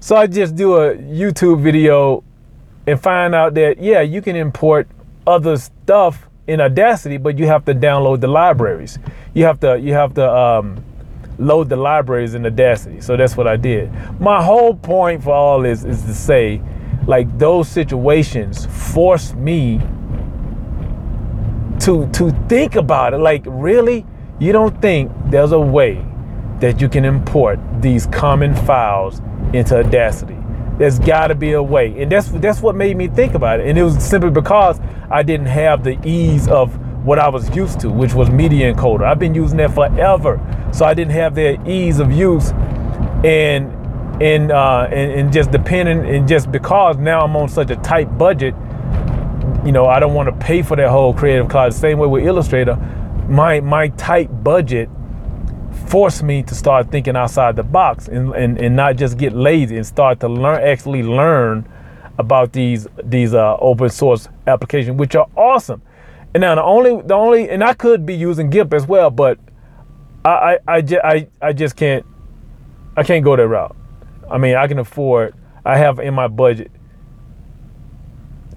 So 0.00 0.16
I 0.16 0.26
just 0.26 0.54
do 0.54 0.76
a 0.76 0.94
YouTube 0.94 1.62
video 1.62 2.22
and 2.86 3.00
find 3.00 3.34
out 3.34 3.54
that, 3.54 3.78
yeah, 3.78 4.02
you 4.02 4.20
can 4.20 4.36
import 4.36 4.86
other 5.26 5.56
stuff 5.56 6.28
in 6.46 6.60
Audacity, 6.60 7.16
but 7.16 7.38
you 7.38 7.46
have 7.46 7.64
to 7.64 7.74
download 7.74 8.20
the 8.20 8.28
libraries. 8.28 8.98
You 9.32 9.44
have 9.44 9.60
to, 9.60 9.78
you 9.78 9.94
have 9.94 10.12
to 10.14 10.30
um, 10.30 10.84
load 11.38 11.70
the 11.70 11.76
libraries 11.76 12.34
in 12.34 12.44
Audacity. 12.44 13.00
So 13.00 13.16
that's 13.16 13.36
what 13.36 13.46
I 13.46 13.56
did. 13.56 13.90
My 14.20 14.42
whole 14.42 14.74
point 14.74 15.22
for 15.22 15.32
all 15.32 15.60
this 15.62 15.84
is 15.84 16.02
to 16.02 16.14
say, 16.14 16.60
like, 17.06 17.38
those 17.38 17.68
situations 17.68 18.66
force 18.66 19.34
me 19.34 19.80
to 21.80 22.08
to 22.12 22.30
think 22.48 22.76
about 22.76 23.14
it. 23.14 23.18
Like, 23.18 23.42
really, 23.46 24.06
you 24.38 24.52
don't 24.52 24.80
think 24.80 25.12
there's 25.26 25.52
a 25.52 25.60
way 25.60 26.04
that 26.60 26.80
you 26.80 26.88
can 26.88 27.04
import 27.04 27.58
these 27.80 28.06
common 28.06 28.54
files 28.54 29.20
into 29.52 29.78
Audacity? 29.78 30.36
There's 30.78 30.98
got 30.98 31.28
to 31.28 31.34
be 31.34 31.52
a 31.52 31.62
way, 31.62 32.02
and 32.02 32.10
that's 32.10 32.28
that's 32.30 32.60
what 32.60 32.74
made 32.74 32.96
me 32.96 33.08
think 33.08 33.34
about 33.34 33.60
it. 33.60 33.68
And 33.68 33.78
it 33.78 33.82
was 33.82 34.02
simply 34.02 34.30
because 34.30 34.80
I 35.10 35.22
didn't 35.22 35.46
have 35.46 35.84
the 35.84 35.98
ease 36.06 36.48
of 36.48 36.76
what 37.04 37.18
I 37.18 37.28
was 37.28 37.54
used 37.54 37.80
to, 37.80 37.90
which 37.90 38.14
was 38.14 38.30
Media 38.30 38.72
Encoder. 38.72 39.04
I've 39.04 39.18
been 39.18 39.34
using 39.34 39.58
that 39.58 39.74
forever, 39.74 40.40
so 40.72 40.84
I 40.84 40.94
didn't 40.94 41.12
have 41.12 41.34
that 41.34 41.68
ease 41.68 42.00
of 42.00 42.10
use, 42.10 42.50
and 43.22 43.70
and 44.20 44.52
uh, 44.52 44.88
and, 44.90 45.12
and 45.12 45.32
just 45.32 45.50
depending, 45.50 46.04
and 46.06 46.28
just 46.28 46.50
because 46.52 46.96
now 46.96 47.20
I'm 47.20 47.34
on 47.36 47.48
such 47.48 47.70
a 47.70 47.76
tight 47.76 48.16
budget 48.18 48.54
you 49.64 49.72
know, 49.72 49.86
I 49.86 49.98
don't 49.98 50.12
want 50.12 50.28
to 50.28 50.44
pay 50.44 50.62
for 50.62 50.76
that 50.76 50.90
whole 50.90 51.14
Creative 51.14 51.48
Cloud. 51.48 51.72
Same 51.72 51.98
way 51.98 52.06
with 52.06 52.24
Illustrator, 52.24 52.76
my 53.28 53.60
my 53.60 53.88
tight 53.88 54.44
budget 54.44 54.90
forced 55.86 56.22
me 56.22 56.42
to 56.42 56.54
start 56.54 56.90
thinking 56.90 57.16
outside 57.16 57.56
the 57.56 57.62
box 57.62 58.08
and, 58.08 58.32
and, 58.34 58.58
and 58.58 58.76
not 58.76 58.96
just 58.96 59.18
get 59.18 59.32
lazy 59.32 59.76
and 59.76 59.86
start 59.86 60.20
to 60.20 60.28
learn 60.28 60.62
actually 60.62 61.02
learn 61.02 61.68
about 62.18 62.52
these 62.52 62.86
these 63.02 63.32
uh, 63.34 63.56
open 63.58 63.88
source 63.88 64.28
applications, 64.46 64.98
which 64.98 65.14
are 65.16 65.28
awesome. 65.36 65.82
And 66.34 66.42
now 66.42 66.54
the 66.54 66.62
only 66.62 67.00
the 67.02 67.14
only 67.14 67.48
and 67.48 67.64
I 67.64 67.72
could 67.72 68.04
be 68.04 68.14
using 68.14 68.50
GIMP 68.50 68.74
as 68.74 68.86
well, 68.86 69.10
but 69.10 69.38
I 70.24 70.58
I 70.68 70.76
I, 71.02 71.28
I 71.40 71.52
just 71.54 71.74
can't 71.76 72.04
I 72.96 73.02
can't 73.02 73.24
go 73.24 73.34
that 73.34 73.48
route. 73.48 73.74
I 74.30 74.38
mean, 74.38 74.56
I 74.56 74.66
can 74.66 74.78
afford. 74.78 75.34
I 75.64 75.76
have 75.78 75.98
in 75.98 76.14
my 76.14 76.28
budget 76.28 76.70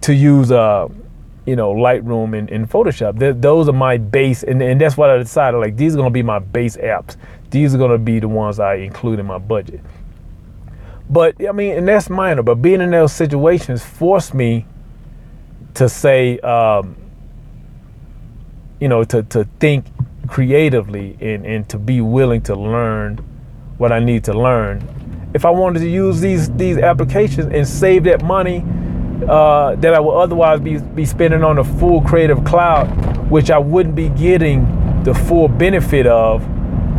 to 0.02 0.14
use 0.14 0.52
uh 0.52 0.88
you 1.46 1.56
know 1.56 1.74
Lightroom 1.74 2.38
and, 2.38 2.50
and 2.50 2.70
Photoshop. 2.70 3.20
Th- 3.20 3.36
those 3.38 3.70
are 3.70 3.74
my 3.74 3.98
base, 3.98 4.44
and, 4.44 4.62
and 4.62 4.80
that's 4.80 4.98
what 4.98 5.10
I 5.10 5.18
decided. 5.18 5.58
Like 5.58 5.78
these 5.78 5.96
are 5.96 5.98
gonna 5.98 6.10
be 6.10 6.24
my 6.24 6.40
base 6.40 6.78
apps. 6.78 7.16
These 7.50 7.74
are 7.74 7.78
gonna 7.78 7.98
be 7.98 8.20
the 8.20 8.28
ones 8.28 8.60
I 8.60 8.76
include 8.76 9.20
in 9.20 9.26
my 9.26 9.38
budget. 9.38 9.82
But 11.10 11.36
I 11.48 11.52
mean, 11.54 11.78
and 11.78 11.88
that's 11.88 12.10
minor. 12.10 12.44
But 12.44 12.56
being 12.56 12.82
in 12.82 12.92
those 12.92 13.14
situations 13.14 13.84
forced 13.84 14.34
me 14.34 14.66
to 15.76 15.88
say, 15.88 16.40
um, 16.40 16.98
you 18.82 18.90
know, 18.90 19.04
to 19.06 19.24
to 19.24 19.46
think 19.60 19.86
creatively 20.28 21.18
and 21.22 21.46
and 21.46 21.70
to 21.70 21.80
be 21.80 22.02
willing 22.02 22.42
to 22.42 22.56
learn 22.56 23.18
what 23.78 23.94
I 23.94 24.00
need 24.00 24.26
to 24.26 24.34
learn. 24.34 25.07
If 25.38 25.46
I 25.46 25.52
wanted 25.52 25.82
to 25.82 25.88
use 25.88 26.20
these 26.20 26.50
these 26.54 26.80
applications 26.80 27.54
and 27.54 27.68
save 27.68 28.06
that 28.06 28.24
money 28.24 28.66
uh, 29.30 29.76
that 29.76 29.94
I 29.94 30.00
would 30.00 30.16
otherwise 30.16 30.60
be 30.60 30.80
be 30.80 31.06
spending 31.06 31.44
on 31.44 31.60
a 31.60 31.64
full 31.64 32.02
Creative 32.02 32.44
Cloud, 32.44 32.88
which 33.30 33.52
I 33.52 33.60
wouldn't 33.60 33.94
be 33.94 34.10
getting 34.10 34.66
the 35.04 35.14
full 35.14 35.48
benefit 35.48 36.08
of, 36.08 36.44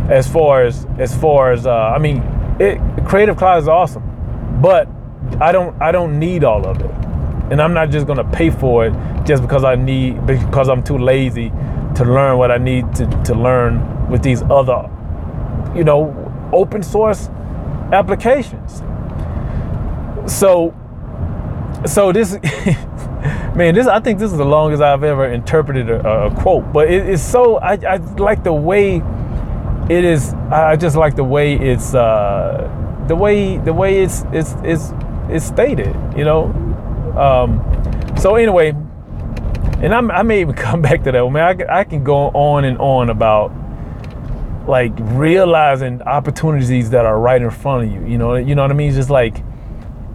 as 0.09 0.25
far 0.25 0.63
as 0.63 0.87
as 0.97 1.13
far 1.17 1.51
as 1.51 1.67
uh, 1.67 1.93
I 1.93 1.99
mean, 1.99 2.19
it, 2.61 2.79
Creative 3.05 3.35
Cloud 3.35 3.57
is 3.63 3.67
awesome, 3.67 4.03
but 4.61 4.87
I 5.41 5.51
don't 5.51 5.75
I 5.81 5.91
don't 5.91 6.17
need 6.17 6.45
all 6.45 6.65
of 6.65 6.79
it, 6.79 6.91
and 7.51 7.61
I'm 7.61 7.73
not 7.73 7.89
just 7.89 8.07
gonna 8.07 8.31
pay 8.31 8.51
for 8.51 8.85
it 8.85 8.93
just 9.25 9.41
because 9.41 9.65
I 9.65 9.75
need 9.75 10.25
because 10.25 10.69
I'm 10.69 10.81
too 10.81 10.97
lazy 10.97 11.49
to 11.95 12.05
learn 12.05 12.37
what 12.37 12.51
I 12.51 12.57
need 12.57 12.95
to, 12.95 13.05
to 13.25 13.35
learn 13.35 14.09
with 14.09 14.23
these 14.23 14.43
other, 14.43 14.89
you 15.75 15.83
know, 15.83 16.15
open 16.53 16.81
source 16.81 17.29
applications. 17.91 18.81
So, 20.31 20.75
so 21.85 22.11
this, 22.11 22.33
man, 23.55 23.75
this 23.75 23.87
I 23.87 23.99
think 23.99 24.19
this 24.19 24.31
is 24.31 24.37
the 24.37 24.45
longest 24.45 24.81
I've 24.81 25.03
ever 25.03 25.25
interpreted 25.25 25.89
a, 25.89 26.25
a 26.25 26.35
quote. 26.35 26.71
But 26.71 26.91
it, 26.91 27.09
it's 27.09 27.23
so 27.23 27.57
I, 27.57 27.73
I 27.73 27.95
like 27.95 28.43
the 28.43 28.53
way 28.53 29.01
it 29.89 30.03
is. 30.03 30.33
I 30.51 30.75
just 30.75 30.95
like 30.95 31.15
the 31.15 31.23
way 31.23 31.55
it's 31.55 31.93
uh, 31.93 33.05
the 33.07 33.15
way 33.15 33.57
the 33.57 33.73
way 33.73 34.03
it's 34.03 34.23
it's 34.31 34.55
it's 34.63 34.91
it's 35.29 35.45
stated. 35.45 35.95
You 36.15 36.25
know. 36.25 36.43
Um, 37.17 37.65
so 38.17 38.35
anyway, 38.35 38.69
and 39.81 39.93
I'm, 39.93 40.11
i 40.11 40.21
may 40.23 40.41
even 40.41 40.55
come 40.67 40.81
back 40.81 41.03
to 41.03 41.11
that. 41.11 41.29
Man, 41.29 41.61
I, 41.69 41.79
I 41.79 41.83
can 41.83 42.03
go 42.03 42.27
on 42.29 42.65
and 42.65 42.77
on 42.77 43.09
about 43.09 43.51
like 44.67 44.91
realizing 44.97 46.01
opportunities 46.03 46.89
that 46.91 47.05
are 47.05 47.19
right 47.19 47.41
in 47.41 47.49
front 47.49 47.87
of 47.87 47.93
you. 47.93 48.07
You 48.07 48.17
know, 48.17 48.35
you 48.35 48.55
know 48.55 48.61
what 48.61 48.71
I 48.71 48.75
mean? 48.75 48.89
It's 48.89 48.97
just 48.97 49.09
like, 49.09 49.43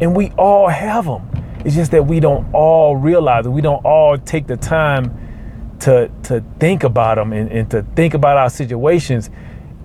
and 0.01 0.17
we 0.17 0.31
all 0.33 0.69
have 0.69 1.05
them. 1.05 1.29
It's 1.65 1.75
just 1.75 1.91
that 1.93 2.07
we 2.07 2.21
don't 2.21 2.53
all 2.53 2.97
realize 2.97 3.47
it. 3.47 3.51
We 3.51 3.63
don't 3.63 3.85
all 3.85 4.19
take 4.19 4.47
the 4.47 4.57
time 4.57 5.77
to 5.81 6.11
to 6.25 6.45
think 6.61 6.85
about 6.85 7.17
them 7.17 7.33
and, 7.33 7.51
and 7.51 7.71
to 7.71 7.83
think 7.95 8.15
about 8.15 8.37
our 8.37 8.51
situations 8.51 9.31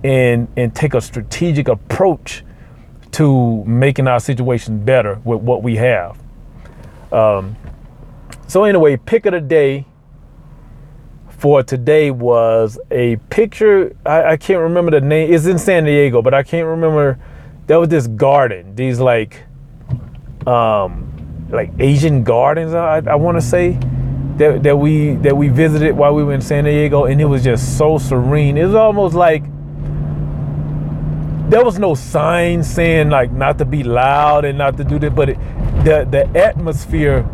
and 0.04 0.48
and 0.56 0.74
take 0.74 0.94
a 0.94 1.00
strategic 1.00 1.68
approach 1.68 2.44
to 3.12 3.64
making 3.64 4.06
our 4.06 4.20
situation 4.20 4.84
better 4.84 5.20
with 5.24 5.40
what 5.40 5.62
we 5.62 5.76
have. 5.76 6.20
Um, 7.12 7.56
so 8.46 8.64
anyway, 8.64 8.96
pick 8.96 9.26
of 9.26 9.32
the 9.32 9.40
day 9.40 9.86
for 11.40 11.62
today 11.62 12.10
was 12.10 12.78
a 12.90 13.16
picture. 13.30 13.96
I, 14.04 14.32
I, 14.32 14.36
can't 14.36 14.60
remember 14.60 14.90
the 14.90 15.00
name. 15.00 15.32
It's 15.32 15.46
in 15.46 15.58
San 15.58 15.84
Diego, 15.84 16.20
but 16.20 16.34
I 16.34 16.42
can't 16.42 16.66
remember. 16.66 17.18
There 17.66 17.80
was 17.80 17.88
this 17.88 18.06
garden. 18.06 18.74
These 18.76 19.00
like, 19.00 19.42
um, 20.46 21.48
like 21.50 21.70
Asian 21.78 22.24
gardens. 22.24 22.74
I, 22.74 22.98
I 23.06 23.14
want 23.14 23.38
to 23.38 23.40
say 23.40 23.78
that 24.36 24.62
that 24.64 24.76
we 24.76 25.14
that 25.16 25.34
we 25.34 25.48
visited 25.48 25.96
while 25.96 26.14
we 26.14 26.22
were 26.24 26.34
in 26.34 26.42
San 26.42 26.64
Diego, 26.64 27.06
and 27.06 27.18
it 27.18 27.24
was 27.24 27.42
just 27.42 27.78
so 27.78 27.96
serene. 27.96 28.58
It 28.58 28.66
was 28.66 28.74
almost 28.74 29.14
like 29.14 29.42
there 31.48 31.64
was 31.64 31.78
no 31.78 31.94
sign 31.94 32.62
saying 32.62 33.08
like 33.08 33.32
not 33.32 33.56
to 33.58 33.64
be 33.64 33.82
loud 33.82 34.44
and 34.44 34.58
not 34.58 34.76
to 34.76 34.84
do 34.84 34.98
that, 34.98 35.14
but 35.14 35.30
it, 35.30 35.38
the 35.84 36.06
the 36.10 36.38
atmosphere 36.38 37.26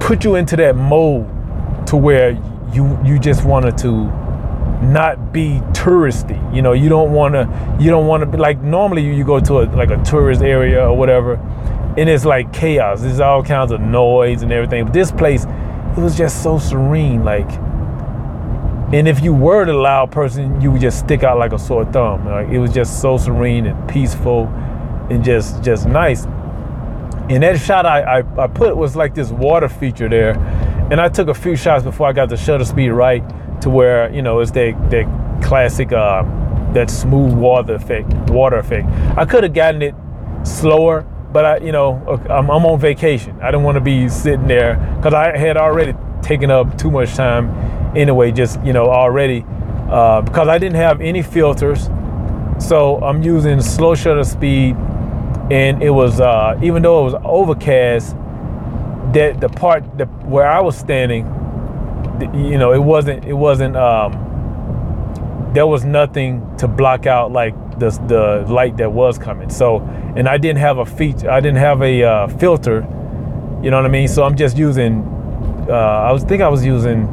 put 0.00 0.24
you 0.24 0.34
into 0.34 0.56
that 0.56 0.74
mode 0.74 1.28
to 1.86 1.96
where 1.96 2.32
you 2.72 2.98
you 3.04 3.18
just 3.18 3.44
wanted 3.44 3.76
to 3.78 4.06
not 4.82 5.32
be 5.32 5.60
touristy. 5.72 6.54
You 6.54 6.62
know, 6.62 6.72
you 6.72 6.88
don't 6.88 7.12
want 7.12 7.34
to 7.34 7.76
you 7.80 7.90
don't 7.90 8.06
want 8.06 8.22
to 8.22 8.26
be 8.26 8.36
like 8.36 8.60
normally 8.60 9.02
you, 9.02 9.12
you 9.12 9.24
go 9.24 9.40
to 9.40 9.60
a, 9.60 9.64
like 9.76 9.90
a 9.90 10.02
tourist 10.02 10.42
area 10.42 10.88
or 10.88 10.96
whatever, 10.96 11.34
and 11.96 12.08
it's 12.08 12.24
like 12.24 12.52
chaos. 12.52 13.02
There's 13.02 13.20
all 13.20 13.42
kinds 13.42 13.72
of 13.72 13.80
noise 13.80 14.42
and 14.42 14.52
everything. 14.52 14.84
But 14.84 14.92
this 14.92 15.12
place, 15.12 15.44
it 15.44 15.98
was 15.98 16.16
just 16.16 16.42
so 16.42 16.58
serene. 16.58 17.24
Like, 17.24 17.50
and 18.92 19.06
if 19.06 19.22
you 19.22 19.32
were 19.32 19.64
the 19.64 19.74
loud 19.74 20.10
person, 20.10 20.60
you 20.60 20.72
would 20.72 20.80
just 20.80 20.98
stick 20.98 21.22
out 21.22 21.38
like 21.38 21.52
a 21.52 21.58
sore 21.58 21.84
thumb. 21.84 22.26
Like 22.26 22.48
it 22.48 22.58
was 22.58 22.72
just 22.72 23.00
so 23.00 23.18
serene 23.18 23.66
and 23.66 23.88
peaceful, 23.88 24.46
and 25.10 25.22
just 25.22 25.62
just 25.62 25.86
nice. 25.86 26.26
And 27.28 27.44
that 27.44 27.60
shot 27.60 27.86
I, 27.86 28.18
I, 28.18 28.44
I 28.44 28.46
put 28.48 28.76
was 28.76 28.96
like 28.96 29.14
this 29.14 29.30
water 29.30 29.68
feature 29.68 30.08
there 30.08 30.34
and 30.90 31.00
I 31.00 31.08
took 31.08 31.28
a 31.28 31.34
few 31.34 31.56
shots 31.56 31.84
before 31.84 32.08
I 32.08 32.12
got 32.12 32.28
the 32.28 32.36
shutter 32.36 32.64
speed 32.64 32.90
right 32.90 33.22
to 33.62 33.70
where 33.70 34.12
you 34.12 34.22
know 34.22 34.40
it's 34.40 34.50
that 34.52 34.90
that 34.90 35.42
classic 35.42 35.92
uh, 35.92 36.22
that 36.72 36.90
smooth 36.90 37.32
water 37.32 37.74
effect. 37.74 38.12
Water 38.30 38.56
effect. 38.56 38.88
I 39.16 39.24
could 39.24 39.44
have 39.44 39.54
gotten 39.54 39.82
it 39.82 39.94
slower, 40.44 41.02
but 41.32 41.44
I 41.44 41.56
you 41.58 41.72
know 41.72 42.02
I'm, 42.28 42.50
I'm 42.50 42.66
on 42.66 42.80
vacation. 42.80 43.38
I 43.40 43.46
didn't 43.50 43.64
want 43.64 43.76
to 43.76 43.80
be 43.80 44.08
sitting 44.08 44.46
there 44.46 44.76
because 44.96 45.14
I 45.14 45.36
had 45.36 45.56
already 45.56 45.94
taken 46.22 46.50
up 46.50 46.76
too 46.78 46.90
much 46.90 47.14
time 47.14 47.50
anyway. 47.96 48.32
Just 48.32 48.62
you 48.64 48.72
know 48.72 48.86
already 48.86 49.44
uh, 49.88 50.22
because 50.22 50.48
I 50.48 50.58
didn't 50.58 50.76
have 50.76 51.00
any 51.00 51.22
filters, 51.22 51.88
so 52.58 52.96
I'm 53.02 53.22
using 53.22 53.60
slow 53.60 53.94
shutter 53.94 54.24
speed, 54.24 54.76
and 55.50 55.82
it 55.82 55.90
was 55.90 56.20
uh, 56.20 56.58
even 56.62 56.82
though 56.82 57.02
it 57.02 57.12
was 57.12 57.22
overcast 57.24 58.16
that 59.12 59.40
the 59.40 59.48
part 59.48 59.98
the, 59.98 60.06
where 60.06 60.46
I 60.46 60.60
was 60.60 60.76
standing, 60.76 61.26
you 62.34 62.58
know, 62.58 62.72
it 62.72 62.82
wasn't 62.82 63.24
it 63.24 63.34
wasn't 63.34 63.76
um, 63.76 64.12
there 65.54 65.66
was 65.66 65.84
nothing 65.84 66.56
to 66.58 66.68
block 66.68 67.06
out 67.06 67.32
like 67.32 67.54
the 67.78 67.90
the 68.06 68.52
light 68.52 68.76
that 68.78 68.92
was 68.92 69.18
coming. 69.18 69.50
So, 69.50 69.80
and 70.16 70.28
I 70.28 70.38
didn't 70.38 70.60
have 70.60 70.78
a 70.78 70.86
feature, 70.86 71.30
I 71.30 71.40
didn't 71.40 71.58
have 71.58 71.82
a 71.82 72.02
uh, 72.02 72.28
filter, 72.28 72.86
you 73.62 73.70
know 73.70 73.76
what 73.76 73.86
I 73.86 73.88
mean. 73.88 74.08
So 74.08 74.24
I'm 74.24 74.36
just 74.36 74.56
using. 74.56 75.02
Uh, 75.68 75.74
I 75.74 76.12
was 76.12 76.24
think 76.24 76.42
I 76.42 76.48
was 76.48 76.64
using. 76.64 77.06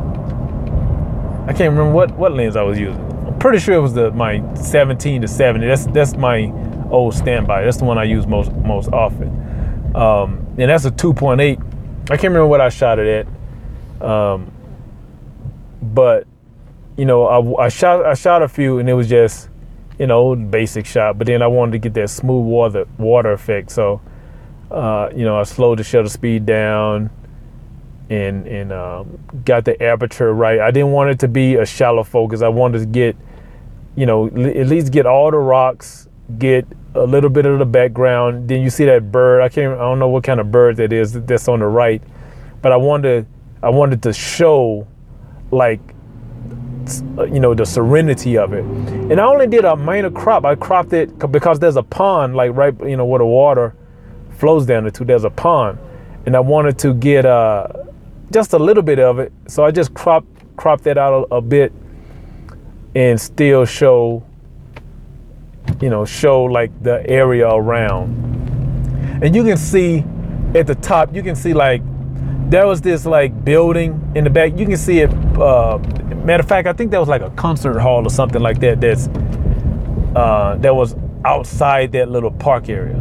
I 1.47 1.53
can't 1.53 1.71
remember 1.71 1.91
what 1.91 2.11
what 2.11 2.33
lens 2.33 2.55
I 2.55 2.63
was 2.63 2.79
using. 2.79 3.01
I'm 3.27 3.37
pretty 3.39 3.59
sure 3.59 3.75
it 3.75 3.81
was 3.81 3.93
the 3.93 4.11
my 4.11 4.41
17 4.55 5.21
to 5.21 5.27
70. 5.27 5.67
That's 5.67 5.85
that's 5.87 6.15
my 6.15 6.51
old 6.89 7.13
standby. 7.13 7.63
That's 7.63 7.77
the 7.77 7.85
one 7.85 7.97
I 7.97 8.03
use 8.03 8.25
most 8.25 8.51
most 8.53 8.89
often. 8.91 9.29
Um, 9.95 10.45
and 10.57 10.69
that's 10.69 10.85
a 10.85 10.91
2.8 10.91 11.68
I 12.09 12.17
can't 12.17 12.33
remember 12.33 12.47
what 12.47 12.59
I 12.59 12.69
shot 12.69 12.97
it 12.97 13.27
at, 14.01 14.03
um, 14.05 14.51
but 15.81 16.25
you 16.97 17.05
know, 17.05 17.25
I, 17.25 17.65
I, 17.65 17.69
shot 17.69 18.05
I 18.05 18.13
shot 18.13 18.41
a 18.41 18.47
few, 18.47 18.79
and 18.79 18.89
it 18.89 18.93
was 18.93 19.07
just 19.07 19.47
you 19.99 20.07
know 20.07 20.35
basic 20.35 20.85
shot. 20.85 21.17
But 21.17 21.27
then 21.27 21.41
I 21.41 21.47
wanted 21.47 21.73
to 21.73 21.77
get 21.77 21.93
that 21.93 22.09
smooth 22.09 22.45
water 22.45 22.87
water 22.97 23.31
effect, 23.31 23.71
so 23.71 24.01
uh, 24.71 25.09
you 25.15 25.23
know 25.23 25.39
I 25.39 25.43
slowed 25.43 25.79
the 25.79 25.83
shutter 25.83 26.09
speed 26.09 26.45
down 26.45 27.09
and 28.09 28.47
and 28.47 28.73
um, 28.73 29.19
got 29.45 29.65
the 29.65 29.81
aperture 29.81 30.33
right. 30.33 30.59
I 30.59 30.71
didn't 30.71 30.91
want 30.91 31.11
it 31.11 31.19
to 31.19 31.27
be 31.27 31.55
a 31.55 31.65
shallow 31.65 32.03
focus. 32.03 32.41
I 32.41 32.49
wanted 32.49 32.79
to 32.79 32.85
get 32.85 33.15
you 33.95 34.05
know 34.05 34.27
at 34.27 34.67
least 34.67 34.91
get 34.91 35.05
all 35.05 35.31
the 35.31 35.37
rocks, 35.37 36.08
get 36.37 36.65
a 36.95 37.05
little 37.05 37.29
bit 37.29 37.45
of 37.45 37.59
the 37.59 37.65
background. 37.65 38.47
Then 38.47 38.61
you 38.61 38.69
see 38.69 38.85
that 38.85 39.11
bird. 39.11 39.41
I 39.41 39.49
can't. 39.49 39.73
I 39.73 39.83
don't 39.83 39.99
know 39.99 40.09
what 40.09 40.23
kind 40.23 40.39
of 40.39 40.51
bird 40.51 40.77
that 40.77 40.93
is. 40.93 41.13
That's 41.13 41.47
on 41.47 41.59
the 41.59 41.67
right, 41.67 42.01
but 42.61 42.71
I 42.71 42.77
wanted. 42.77 43.25
I 43.61 43.69
wanted 43.69 44.01
to 44.03 44.13
show, 44.13 44.87
like, 45.51 45.81
you 47.17 47.41
know, 47.41 47.53
the 47.53 47.65
serenity 47.65 48.37
of 48.37 48.53
it. 48.53 48.63
And 48.63 49.19
I 49.19 49.25
only 49.25 49.47
did 49.47 49.65
a 49.65 49.75
minor 49.75 50.09
crop. 50.09 50.45
I 50.45 50.55
cropped 50.55 50.93
it 50.93 51.17
because 51.31 51.59
there's 51.59 51.75
a 51.75 51.83
pond, 51.83 52.35
like 52.35 52.55
right, 52.55 52.73
you 52.81 52.95
know, 52.95 53.05
where 53.05 53.19
the 53.19 53.25
water 53.25 53.75
flows 54.37 54.65
down 54.65 54.85
into. 54.85 55.03
There's 55.03 55.25
a 55.25 55.29
pond, 55.29 55.77
and 56.25 56.35
I 56.35 56.39
wanted 56.39 56.79
to 56.79 56.93
get 56.93 57.25
uh, 57.25 57.67
just 58.31 58.53
a 58.53 58.59
little 58.59 58.83
bit 58.83 58.99
of 58.99 59.19
it. 59.19 59.33
So 59.47 59.65
I 59.65 59.71
just 59.71 59.93
cropped 59.93 60.27
cropped 60.55 60.83
that 60.85 60.97
out 60.97 61.27
a, 61.31 61.35
a 61.35 61.41
bit, 61.41 61.73
and 62.95 63.19
still 63.19 63.65
show 63.65 64.23
you 65.81 65.89
know, 65.89 66.05
show 66.05 66.43
like 66.43 66.71
the 66.83 67.07
area 67.09 67.47
around. 67.47 68.09
And 69.23 69.35
you 69.35 69.43
can 69.43 69.57
see 69.57 70.03
at 70.55 70.67
the 70.67 70.75
top, 70.75 71.13
you 71.13 71.23
can 71.23 71.35
see 71.35 71.53
like 71.53 71.81
there 72.49 72.65
was 72.67 72.81
this 72.81 73.05
like 73.05 73.45
building 73.45 74.11
in 74.15 74.23
the 74.23 74.29
back. 74.29 74.57
You 74.57 74.65
can 74.65 74.77
see 74.77 74.99
it. 74.99 75.11
Uh, 75.37 75.77
matter 76.25 76.41
of 76.41 76.47
fact, 76.47 76.67
I 76.67 76.73
think 76.73 76.91
that 76.91 76.99
was 76.99 77.09
like 77.09 77.21
a 77.21 77.29
concert 77.31 77.79
hall 77.79 78.05
or 78.05 78.09
something 78.09 78.41
like 78.41 78.59
that. 78.59 78.81
That's 78.81 79.07
uh, 80.15 80.57
that 80.59 80.75
was 80.75 80.95
outside 81.25 81.91
that 81.91 82.09
little 82.09 82.31
park 82.31 82.69
area. 82.69 82.95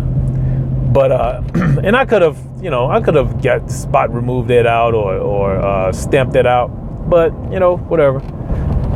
but 0.93 1.13
uh, 1.13 1.43
and 1.83 1.97
I 1.97 2.05
could 2.05 2.23
have, 2.23 2.39
you 2.61 2.71
know, 2.71 2.91
I 2.91 3.01
could 3.01 3.15
have 3.15 3.43
got 3.43 3.71
spot 3.71 4.13
removed 4.13 4.49
that 4.49 4.67
out 4.67 4.95
or 4.95 5.17
or 5.17 5.57
uh, 5.57 5.93
stamped 5.93 6.33
that 6.35 6.47
out, 6.47 6.69
but 7.09 7.33
you 7.53 7.61
know, 7.61 7.77
whatever. 7.77 8.19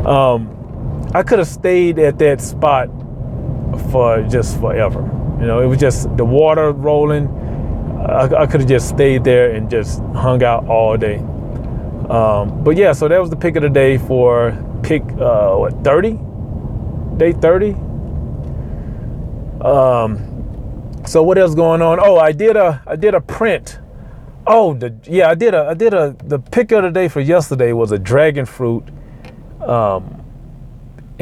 Um, 0.07 0.49
I 1.13 1.23
could 1.23 1.39
have 1.39 1.47
stayed 1.47 1.99
at 1.99 2.17
that 2.19 2.41
spot 2.41 2.89
for 3.91 4.23
just 4.23 4.59
forever. 4.59 5.01
You 5.39 5.47
know, 5.47 5.61
it 5.61 5.65
was 5.65 5.79
just 5.79 6.15
the 6.17 6.25
water 6.25 6.71
rolling. 6.71 7.27
I, 8.07 8.43
I 8.43 8.45
could 8.47 8.61
have 8.61 8.69
just 8.69 8.89
stayed 8.89 9.23
there 9.23 9.51
and 9.51 9.69
just 9.69 9.99
hung 10.13 10.43
out 10.43 10.67
all 10.67 10.97
day. 10.97 11.17
Um, 12.09 12.63
but 12.63 12.75
yeah, 12.75 12.91
so 12.91 13.07
that 13.07 13.19
was 13.19 13.29
the 13.29 13.35
pick 13.35 13.55
of 13.55 13.63
the 13.63 13.69
day 13.69 13.97
for 13.97 14.51
pick 14.83 15.01
uh, 15.13 15.55
what 15.55 15.83
30 15.83 16.19
day 17.17 17.31
30 17.31 17.73
um, 19.61 21.01
so 21.05 21.23
what 21.23 21.37
else 21.37 21.55
going 21.55 21.81
on 21.81 21.99
oh 22.01 22.17
i 22.17 22.31
did 22.31 22.55
a 22.55 22.81
i 22.85 22.95
did 22.95 23.13
a 23.13 23.21
print 23.21 23.79
oh 24.45 24.73
the 24.73 24.93
yeah 25.05 25.29
i 25.29 25.35
did 25.35 25.53
a 25.53 25.65
i 25.65 25.73
did 25.73 25.93
a 25.93 26.15
the 26.25 26.37
pick 26.37 26.71
of 26.71 26.83
the 26.83 26.91
day 26.91 27.07
for 27.07 27.21
yesterday 27.21 27.71
was 27.71 27.91
a 27.91 27.99
dragon 27.99 28.45
fruit 28.45 28.83
um, 29.61 30.22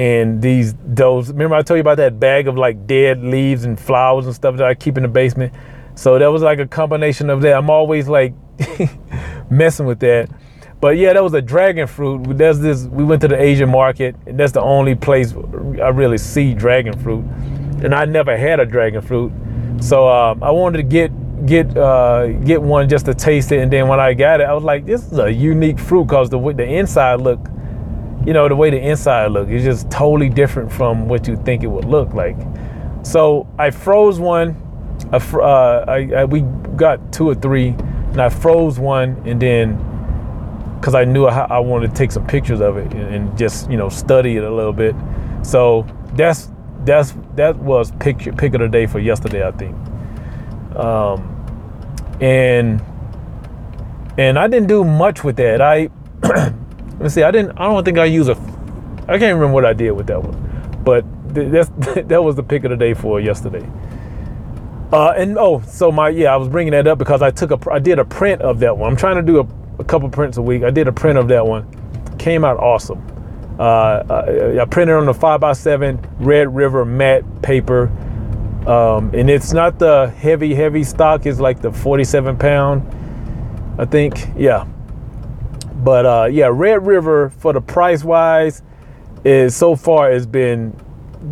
and 0.02 0.42
these 0.42 0.74
those 0.86 1.30
remember 1.30 1.56
i 1.56 1.62
told 1.62 1.78
you 1.78 1.82
about 1.82 1.98
that 1.98 2.20
bag 2.20 2.48
of 2.48 2.58
like 2.58 2.88
dead 2.88 3.22
leaves 3.24 3.66
and 3.66 3.80
flowers 3.80 4.26
and 4.26 4.34
stuff 4.34 4.56
that 4.58 4.68
i 4.68 4.74
keep 4.74 4.98
in 4.98 5.04
the 5.04 5.10
basement 5.10 5.54
so 5.96 6.18
that 6.18 6.28
was 6.28 6.42
like 6.42 6.60
a 6.60 6.68
combination 6.68 7.30
of 7.30 7.42
that 7.42 7.54
i'm 7.54 7.70
always 7.70 8.08
like 8.08 8.34
messing 9.50 9.86
with 9.86 10.00
that 10.00 10.30
but 10.82 10.98
yeah, 10.98 11.14
that 11.14 11.24
was 11.24 11.36
a 11.36 11.42
dragon 11.44 11.86
fruit. 11.86 12.24
There's 12.38 12.60
this. 12.60 12.86
We 12.86 13.04
went 13.04 13.22
to 13.22 13.28
the 13.28 13.40
Asian 13.40 13.70
market, 13.70 14.16
and 14.26 14.38
that's 14.38 14.52
the 14.52 14.62
only 14.62 14.96
place 14.96 15.32
I 15.32 15.90
really 15.90 16.18
see 16.18 16.56
dragon 16.56 16.98
fruit. 16.98 17.24
And 17.84 17.94
I 17.94 18.06
never 18.06 18.36
had 18.36 18.60
a 18.60 18.66
dragon 18.66 19.02
fruit, 19.02 19.32
so 19.80 20.10
um, 20.10 20.42
I 20.42 20.50
wanted 20.50 20.78
to 20.78 20.84
get 20.84 21.12
get 21.46 21.78
uh, 21.78 22.30
get 22.30 22.60
one 22.60 22.90
just 22.90 23.06
to 23.06 23.14
taste 23.14 23.52
it. 23.52 23.60
And 23.60 23.72
then 23.72 23.88
when 23.88 24.00
I 24.00 24.16
got 24.16 24.42
it, 24.42 24.46
I 24.46 24.54
was 24.54 24.64
like, 24.64 24.88
this 24.88 25.06
is 25.06 25.20
a 25.20 25.32
unique 25.32 25.78
fruit 25.78 26.06
because 26.06 26.32
the 26.32 26.40
the 26.40 26.66
inside 26.66 27.22
look, 27.22 27.40
you 28.26 28.34
know, 28.34 28.48
the 28.48 28.56
way 28.56 28.70
the 28.70 28.80
inside 28.80 29.32
look 29.32 29.50
is 29.50 29.64
just 29.64 29.90
totally 29.90 30.30
different 30.30 30.72
from 30.72 31.08
what 31.08 31.28
you 31.28 31.36
think 31.38 31.64
it 31.64 31.68
would 31.68 31.86
look 31.86 32.14
like. 32.14 32.38
So 33.04 33.48
I 33.58 33.72
froze 33.72 34.20
one. 34.20 34.56
I, 35.12 35.18
uh, 35.18 35.86
I, 35.88 36.12
I 36.16 36.26
we 36.26 36.42
got 36.76 37.12
two 37.12 37.30
or 37.30 37.36
three, 37.36 37.70
and 37.70 38.22
I 38.22 38.30
froze 38.30 38.78
one, 38.80 39.22
and 39.26 39.42
then 39.42 39.76
because 40.80 40.96
I 40.96 41.06
knew 41.06 41.26
I, 41.26 41.46
I, 41.46 41.60
wanted 41.60 41.92
to 41.92 41.96
take 41.96 42.12
some 42.12 42.26
pictures 42.26 42.60
of 42.60 42.78
it 42.78 42.92
and, 42.94 43.16
and, 43.16 43.38
just 43.38 43.70
you 43.70 43.78
know 43.78 43.88
study 43.90 44.38
it 44.38 44.44
a 44.44 44.50
little 44.50 44.74
bit. 44.74 44.96
So 45.44 45.86
that's 46.14 46.50
that's 46.86 47.14
that 47.36 47.56
was 47.58 47.92
picture 47.94 48.34
pick 48.34 48.54
of 48.54 48.62
the 48.62 48.68
day 48.68 48.86
for 48.86 49.00
yesterday, 49.00 49.48
I 49.48 49.52
think. 49.52 49.76
Um, 50.76 51.28
and 52.20 52.82
and 54.18 54.38
I 54.38 54.48
didn't 54.48 54.68
do 54.68 54.84
much 54.84 55.24
with 55.24 55.38
that. 55.38 55.62
I 55.62 55.90
let 57.02 57.06
me 57.06 57.10
see. 57.10 57.24
I 57.24 57.32
didn't. 57.32 57.58
I 57.58 57.64
don't 57.66 57.84
think 57.84 57.98
I 57.98 58.06
use 58.06 58.28
a. 58.28 58.36
I 59.08 59.18
can't 59.18 59.34
remember 59.34 59.54
what 59.54 59.66
I 59.66 59.74
did 59.74 59.92
with 59.92 60.06
that 60.08 60.22
one, 60.22 60.84
but 60.84 61.04
that's 61.34 61.70
that 62.08 62.24
was 62.24 62.36
the 62.36 62.44
pick 62.44 62.64
of 62.64 62.70
the 62.70 62.78
day 62.78 62.94
for 62.94 63.20
yesterday. 63.20 63.68
Uh, 64.94 65.14
and 65.18 65.38
oh, 65.38 65.62
so 65.62 65.92
my 65.92 66.10
yeah, 66.10 66.32
I 66.32 66.38
was 66.38 66.48
bringing 66.48 66.74
that 66.74 66.86
up 66.86 67.00
because 67.00 67.24
I 67.24 67.32
took 67.32 67.50
a 67.50 67.72
I 67.72 67.80
did 67.80 67.98
a 67.98 68.06
print 68.06 68.44
of 68.44 68.60
that 68.60 68.78
one. 68.78 68.92
I'm 68.92 68.98
trying 68.98 69.16
to 69.16 69.24
do 69.24 69.40
a 69.40 69.48
a 69.80 69.84
couple 69.84 70.08
prints 70.10 70.38
a 70.38 70.42
week. 70.42 70.64
I 70.64 70.70
did 70.70 70.88
a 70.88 70.92
print 70.92 71.18
of 71.18 71.28
that 71.30 71.46
one. 71.46 71.68
Came 72.18 72.46
out 72.46 72.58
awesome. 72.58 73.06
Uh, 73.60 74.04
I, 74.10 74.62
I, 74.62 74.66
printed 74.66 74.96
on 74.96 75.06
the 75.06 75.14
5x7 75.14 76.08
Red 76.20 76.56
River 76.56 76.86
matte 76.86 77.42
paper. 77.42 77.88
Um, 78.66 79.12
and 79.14 79.30
it's 79.30 79.54
not 79.54 79.80
the 79.80 80.10
heavy, 80.18 80.54
heavy 80.54 80.84
stock. 80.84 81.26
It's 81.26 81.40
like 81.40 81.62
the 81.62 81.72
47 81.72 82.38
pound, 82.38 83.80
I 83.80 83.86
think. 83.86 84.30
Yeah. 84.38 84.68
But 85.84 86.06
uh, 86.06 86.30
yeah, 86.32 86.50
Red 86.52 86.86
River 86.86 87.30
for 87.30 87.54
the 87.54 87.62
price 87.62 88.04
wise 88.04 88.62
is 89.24 89.56
so 89.56 89.76
far 89.76 90.12
has 90.12 90.26
been, 90.26 90.76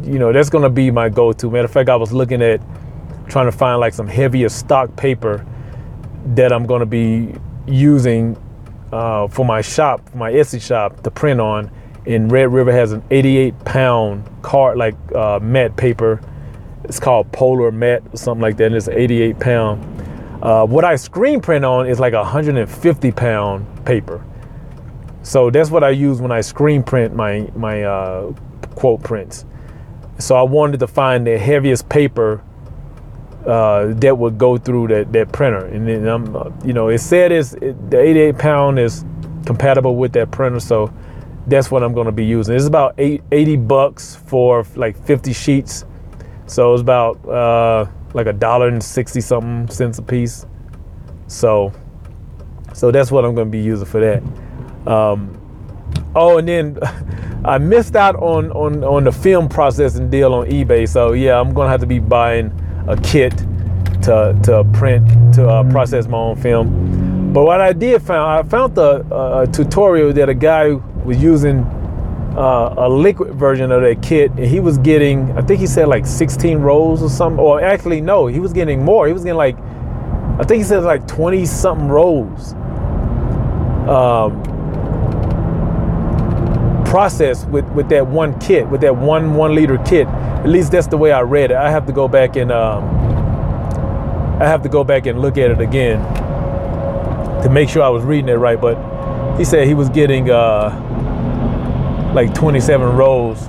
you 0.04 0.18
know, 0.20 0.34
that's 0.34 0.50
to 0.64 0.70
be 0.70 0.90
my 0.92 1.10
go 1.10 1.32
to. 1.34 1.52
Matter 1.52 1.66
of 1.66 1.72
fact, 1.72 1.90
I 1.90 1.96
was 1.96 2.12
looking 2.12 2.42
at 2.42 2.62
trying 3.28 3.46
to 3.46 3.52
find 3.52 3.80
like 3.80 3.94
some 3.94 4.08
heavier 4.08 4.50
stock 4.50 4.96
paper 4.96 5.46
that 6.34 6.52
I'm 6.52 6.66
to 6.80 6.86
be 6.86 7.36
using 7.68 8.38
uh, 8.92 9.28
for 9.28 9.46
my 9.46 9.62
shop, 9.62 10.02
my 10.16 10.32
Etsy 10.32 10.62
shop, 10.62 11.04
to 11.04 11.12
print 11.12 11.40
on. 11.40 11.72
And 12.08 12.32
Red 12.32 12.52
River 12.52 12.72
has 12.72 12.92
an 12.92 13.04
88 13.12 13.60
pound 13.66 14.28
card, 14.42 14.78
like 14.78 14.96
uh, 15.14 15.40
matte 15.42 15.76
paper. 15.76 16.22
It's 16.86 17.00
called 17.00 17.32
Polar 17.32 17.72
Matte 17.72 18.02
or 18.12 18.18
something 18.18 18.42
like 18.42 18.58
that. 18.58 18.68
And 18.68 18.76
it's 18.76 18.88
88 18.88 19.40
pound. 19.40 20.44
Uh, 20.44 20.66
what 20.66 20.86
I 20.86 20.96
screen 20.96 21.40
print 21.40 21.66
on 21.66 21.88
is 21.88 22.00
like 22.00 22.14
150 22.14 23.12
pound 23.12 23.86
paper. 23.86 24.24
So 25.22 25.50
that's 25.50 25.70
what 25.70 25.84
I 25.84 25.90
use 25.90 26.22
when 26.22 26.32
I 26.32 26.42
screen 26.42 26.84
print 26.84 27.16
my 27.16 27.50
my 27.56 27.84
uh, 27.84 28.32
quote 28.76 29.04
prints. 29.04 29.46
So 30.18 30.36
I 30.36 30.42
wanted 30.42 30.80
to 30.82 30.88
find 30.88 31.26
the 31.26 31.38
heaviest 31.38 31.88
paper 31.88 32.44
uh, 33.46 33.94
that 33.96 34.18
would 34.18 34.38
go 34.38 34.58
through 34.58 34.88
that, 34.90 35.12
that 35.14 35.32
printer. 35.32 35.66
And 35.66 35.88
then, 35.88 36.08
um, 36.08 36.60
you 36.66 36.74
know, 36.74 36.90
it 36.90 37.00
said 37.00 37.32
it's, 37.32 37.54
it, 37.54 37.90
the 37.90 38.00
88 38.00 38.38
pound 38.38 38.80
is 38.80 39.06
compatible 39.46 39.96
with 39.96 40.12
that 40.14 40.30
printer. 40.32 40.60
So 40.60 40.94
that's 41.48 41.72
what 41.72 41.84
I'm 41.84 41.94
going 41.94 42.06
to 42.06 42.12
be 42.12 42.26
using. 42.26 42.56
It's 42.56 42.66
about 42.66 42.96
eight, 42.98 43.24
80 43.32 43.56
bucks 43.58 44.16
for 44.16 44.66
like 44.76 45.02
50 45.06 45.34
sheets. 45.34 45.86
So 46.48 46.74
it's 46.74 46.82
about 46.82 47.26
uh, 47.28 47.86
like 48.14 48.28
a 48.28 48.34
dollar 48.34 48.68
and 48.68 48.84
60 48.84 49.22
something 49.22 49.74
cents 49.74 50.00
a 50.00 50.02
piece. 50.02 50.46
So, 51.28 51.72
so 52.74 52.92
that's 52.92 53.12
what 53.12 53.24
I'm 53.24 53.36
going 53.36 53.48
to 53.48 53.52
be 53.52 53.62
using 53.64 53.86
for 53.86 54.02
that. 54.02 54.22
Um, 54.88 55.40
oh, 56.16 56.38
and 56.38 56.48
then 56.48 56.80
I 57.46 57.58
missed 57.58 57.96
out 57.96 58.16
on, 58.16 58.52
on, 58.52 58.84
on 58.84 59.04
the 59.06 59.12
film 59.12 59.48
processing 59.48 60.10
deal 60.10 60.34
on 60.34 60.48
eBay. 60.48 60.88
So 60.88 61.14
yeah, 61.14 61.40
I'm 61.40 61.54
to 61.54 61.68
have 61.68 61.82
to 61.82 61.88
be 61.88 62.00
buying 62.00 62.52
a 62.88 62.98
kit 62.98 63.38
to 64.04 64.38
to 64.44 64.64
print 64.74 65.36
to 65.36 65.48
uh, 65.48 65.70
process 65.72 66.08
my 66.08 66.18
own 66.18 66.36
film. 66.36 67.34
But 67.34 67.46
what 67.46 67.62
I 67.62 67.74
did 67.74 68.02
found, 68.02 68.48
I 68.48 68.50
found 68.50 68.78
a, 68.78 69.42
a 69.42 69.48
tutorial 69.48 70.12
that 70.14 70.30
a 70.30 70.34
guy 70.34 70.72
was 71.06 71.22
using 71.22 71.60
uh, 72.36 72.74
a 72.78 72.90
liquid 72.90 73.36
version 73.36 73.72
of 73.72 73.82
that 73.82 74.02
kit, 74.02 74.32
and 74.32 74.46
he 74.46 74.60
was 74.60 74.78
getting, 74.80 75.32
I 75.38 75.42
think 75.42 75.60
he 75.60 75.68
said 75.68 75.88
like 75.88 76.06
16 76.06 76.58
rolls 76.58 77.04
or 77.04 77.10
something. 77.10 77.40
Or 77.40 77.62
actually, 77.62 78.02
no, 78.02 78.28
he 78.28 78.40
was 78.40 78.54
getting 78.54 78.84
more. 78.84 79.08
He 79.08 79.14
was 79.14 79.24
getting 79.24 79.38
like, 79.38 79.58
I 80.40 80.44
think 80.44 80.60
he 80.60 80.64
said 80.64 80.84
like 80.84 81.08
20 81.08 81.46
something 81.46 81.88
rolls. 81.88 82.54
Um, 83.88 84.44
process 86.90 87.46
with 87.46 87.66
with 87.70 87.88
that 87.90 88.08
one 88.08 88.38
kit, 88.40 88.68
with 88.68 88.82
that 88.82 88.96
one 88.96 89.36
one 89.36 89.54
liter 89.54 89.78
kit. 89.86 90.08
At 90.08 90.50
least 90.50 90.72
that's 90.72 90.88
the 90.88 90.98
way 90.98 91.12
I 91.12 91.22
read 91.22 91.52
it. 91.52 91.58
I 91.58 91.70
have 91.70 91.86
to 91.86 91.94
go 91.94 92.08
back 92.08 92.36
and 92.36 92.52
um, 92.52 92.84
I 94.42 94.48
have 94.48 94.64
to 94.64 94.70
go 94.70 94.84
back 94.84 95.06
and 95.06 95.22
look 95.22 95.38
at 95.38 95.52
it 95.52 95.62
again 95.62 96.00
to 97.44 97.50
make 97.50 97.70
sure 97.70 97.84
I 97.84 97.90
was 97.90 98.04
reading 98.04 98.30
it 98.30 98.34
right. 98.34 98.60
But 98.60 98.78
he 99.38 99.46
said 99.46 99.68
he 99.68 99.76
was 99.76 99.90
getting 99.90 100.32
uh, 100.32 100.72
like 102.16 102.34
27 102.34 102.98
rolls 102.98 103.48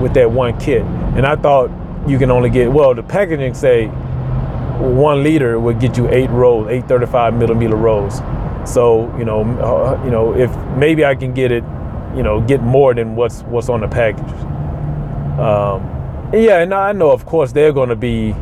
with 0.00 0.14
that 0.14 0.30
one 0.30 0.58
kit, 0.58 0.82
and 0.82 1.26
I 1.26 1.36
thought 1.36 1.70
you 2.08 2.18
can 2.18 2.30
only 2.30 2.48
get 2.48 2.72
well 2.72 2.94
the 2.94 3.02
packaging 3.02 3.52
say 3.52 3.88
one 4.78 5.22
liter 5.22 5.60
would 5.60 5.78
get 5.78 5.98
you 5.98 6.08
eight 6.08 6.30
rolls, 6.30 6.68
eight 6.68 6.88
35 6.88 7.34
millimeter 7.34 7.76
rolls. 7.76 8.20
So 8.64 9.14
you 9.18 9.26
know, 9.26 9.42
uh, 9.60 10.02
you 10.04 10.10
know, 10.10 10.34
if 10.34 10.56
maybe 10.76 11.04
I 11.04 11.14
can 11.14 11.34
get 11.34 11.52
it 11.52 11.64
you 12.16 12.22
know, 12.22 12.40
get 12.40 12.62
more 12.62 12.94
than 12.94 13.16
what's 13.16 13.42
what's 13.42 13.68
on 13.68 13.80
the 13.80 13.88
package. 13.88 14.30
Um, 15.38 15.82
yeah, 16.32 16.60
and 16.60 16.74
I 16.74 16.92
know, 16.92 17.10
of 17.10 17.26
course, 17.26 17.52
they're 17.52 17.72
going 17.72 17.88
to 17.90 17.96
be, 17.96 18.34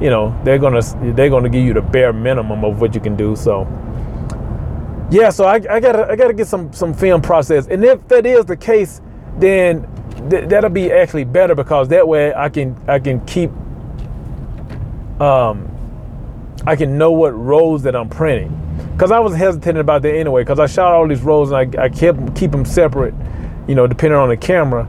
you 0.00 0.10
know, 0.10 0.38
they're 0.44 0.58
going 0.58 0.80
to 0.80 1.12
they're 1.14 1.30
going 1.30 1.44
to 1.44 1.50
give 1.50 1.64
you 1.64 1.74
the 1.74 1.82
bare 1.82 2.12
minimum 2.12 2.64
of 2.64 2.80
what 2.80 2.94
you 2.94 3.00
can 3.00 3.16
do. 3.16 3.36
So, 3.36 3.66
yeah, 5.10 5.30
so 5.30 5.44
I, 5.44 5.54
I 5.70 5.80
gotta 5.80 6.08
I 6.10 6.16
gotta 6.16 6.34
get 6.34 6.48
some 6.48 6.72
some 6.72 6.94
film 6.94 7.22
process, 7.22 7.68
and 7.68 7.84
if 7.84 8.06
that 8.08 8.26
is 8.26 8.44
the 8.46 8.56
case, 8.56 9.00
then 9.38 9.86
th- 10.30 10.48
that'll 10.48 10.70
be 10.70 10.92
actually 10.92 11.24
better 11.24 11.54
because 11.54 11.88
that 11.88 12.06
way 12.06 12.34
I 12.34 12.48
can 12.48 12.76
I 12.88 12.98
can 12.98 13.24
keep 13.26 13.50
um 15.20 15.68
I 16.66 16.76
can 16.76 16.98
know 16.98 17.12
what 17.12 17.30
rows 17.30 17.82
that 17.84 17.96
I'm 17.96 18.08
printing 18.08 18.65
because 18.96 19.10
I 19.10 19.18
was 19.18 19.34
hesitant 19.34 19.76
about 19.76 20.00
that 20.02 20.14
anyway. 20.14 20.40
Because 20.42 20.58
I 20.58 20.66
shot 20.66 20.94
all 20.94 21.06
these 21.06 21.20
rolls 21.20 21.50
and 21.52 21.76
I, 21.76 21.84
I 21.84 21.88
kept 21.90 22.34
keep 22.34 22.50
them 22.50 22.64
separate, 22.64 23.14
you 23.68 23.74
know, 23.74 23.86
depending 23.86 24.18
on 24.18 24.30
the 24.30 24.38
camera. 24.38 24.88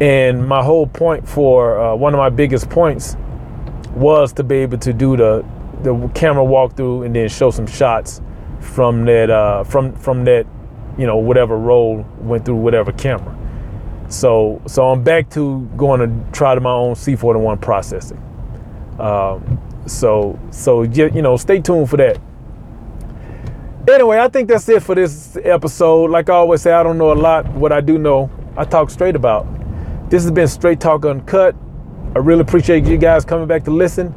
And 0.00 0.46
my 0.48 0.62
whole 0.62 0.86
point 0.86 1.28
for 1.28 1.78
uh, 1.78 1.94
one 1.94 2.14
of 2.14 2.18
my 2.18 2.30
biggest 2.30 2.70
points 2.70 3.16
was 3.94 4.32
to 4.34 4.42
be 4.42 4.56
able 4.56 4.78
to 4.78 4.92
do 4.92 5.16
the 5.16 5.44
the 5.82 6.10
camera 6.14 6.44
walkthrough 6.44 7.04
and 7.04 7.14
then 7.14 7.28
show 7.28 7.50
some 7.50 7.66
shots 7.66 8.22
from 8.60 9.04
that 9.04 9.28
uh, 9.30 9.64
from 9.64 9.94
from 9.96 10.24
that 10.24 10.46
you 10.96 11.06
know 11.06 11.16
whatever 11.18 11.58
roll 11.58 12.06
went 12.20 12.44
through 12.46 12.56
whatever 12.56 12.92
camera. 12.92 13.36
So 14.08 14.62
so 14.66 14.90
I'm 14.90 15.02
back 15.02 15.28
to 15.30 15.60
going 15.76 16.00
to 16.00 16.32
try 16.32 16.54
to 16.54 16.60
my 16.60 16.70
own 16.72 16.94
C41 16.94 17.60
processing. 17.60 18.22
Um, 18.98 19.60
So 19.86 20.38
so 20.50 20.82
you 20.82 21.22
know, 21.22 21.36
stay 21.36 21.60
tuned 21.60 21.90
for 21.90 21.98
that. 21.98 22.18
Anyway, 23.88 24.18
I 24.18 24.26
think 24.28 24.48
that's 24.48 24.68
it 24.68 24.82
for 24.82 24.96
this 24.96 25.36
episode. 25.44 26.10
Like 26.10 26.28
I 26.28 26.34
always 26.34 26.60
say, 26.60 26.72
I 26.72 26.82
don't 26.82 26.98
know 26.98 27.12
a 27.12 27.14
lot. 27.14 27.46
What 27.52 27.70
I 27.70 27.80
do 27.80 27.98
know, 27.98 28.30
I 28.56 28.64
talk 28.64 28.90
straight 28.90 29.14
about. 29.14 29.46
This 30.10 30.24
has 30.24 30.32
been 30.32 30.48
Straight 30.48 30.80
Talk 30.80 31.04
Uncut. 31.04 31.54
I 32.14 32.18
really 32.18 32.40
appreciate 32.40 32.84
you 32.84 32.98
guys 32.98 33.24
coming 33.24 33.46
back 33.46 33.62
to 33.64 33.70
listen. 33.70 34.12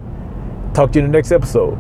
Talk 0.74 0.92
to 0.94 1.00
you 1.00 1.06
in 1.06 1.12
the 1.12 1.18
next 1.18 1.32
episode. 1.32 1.78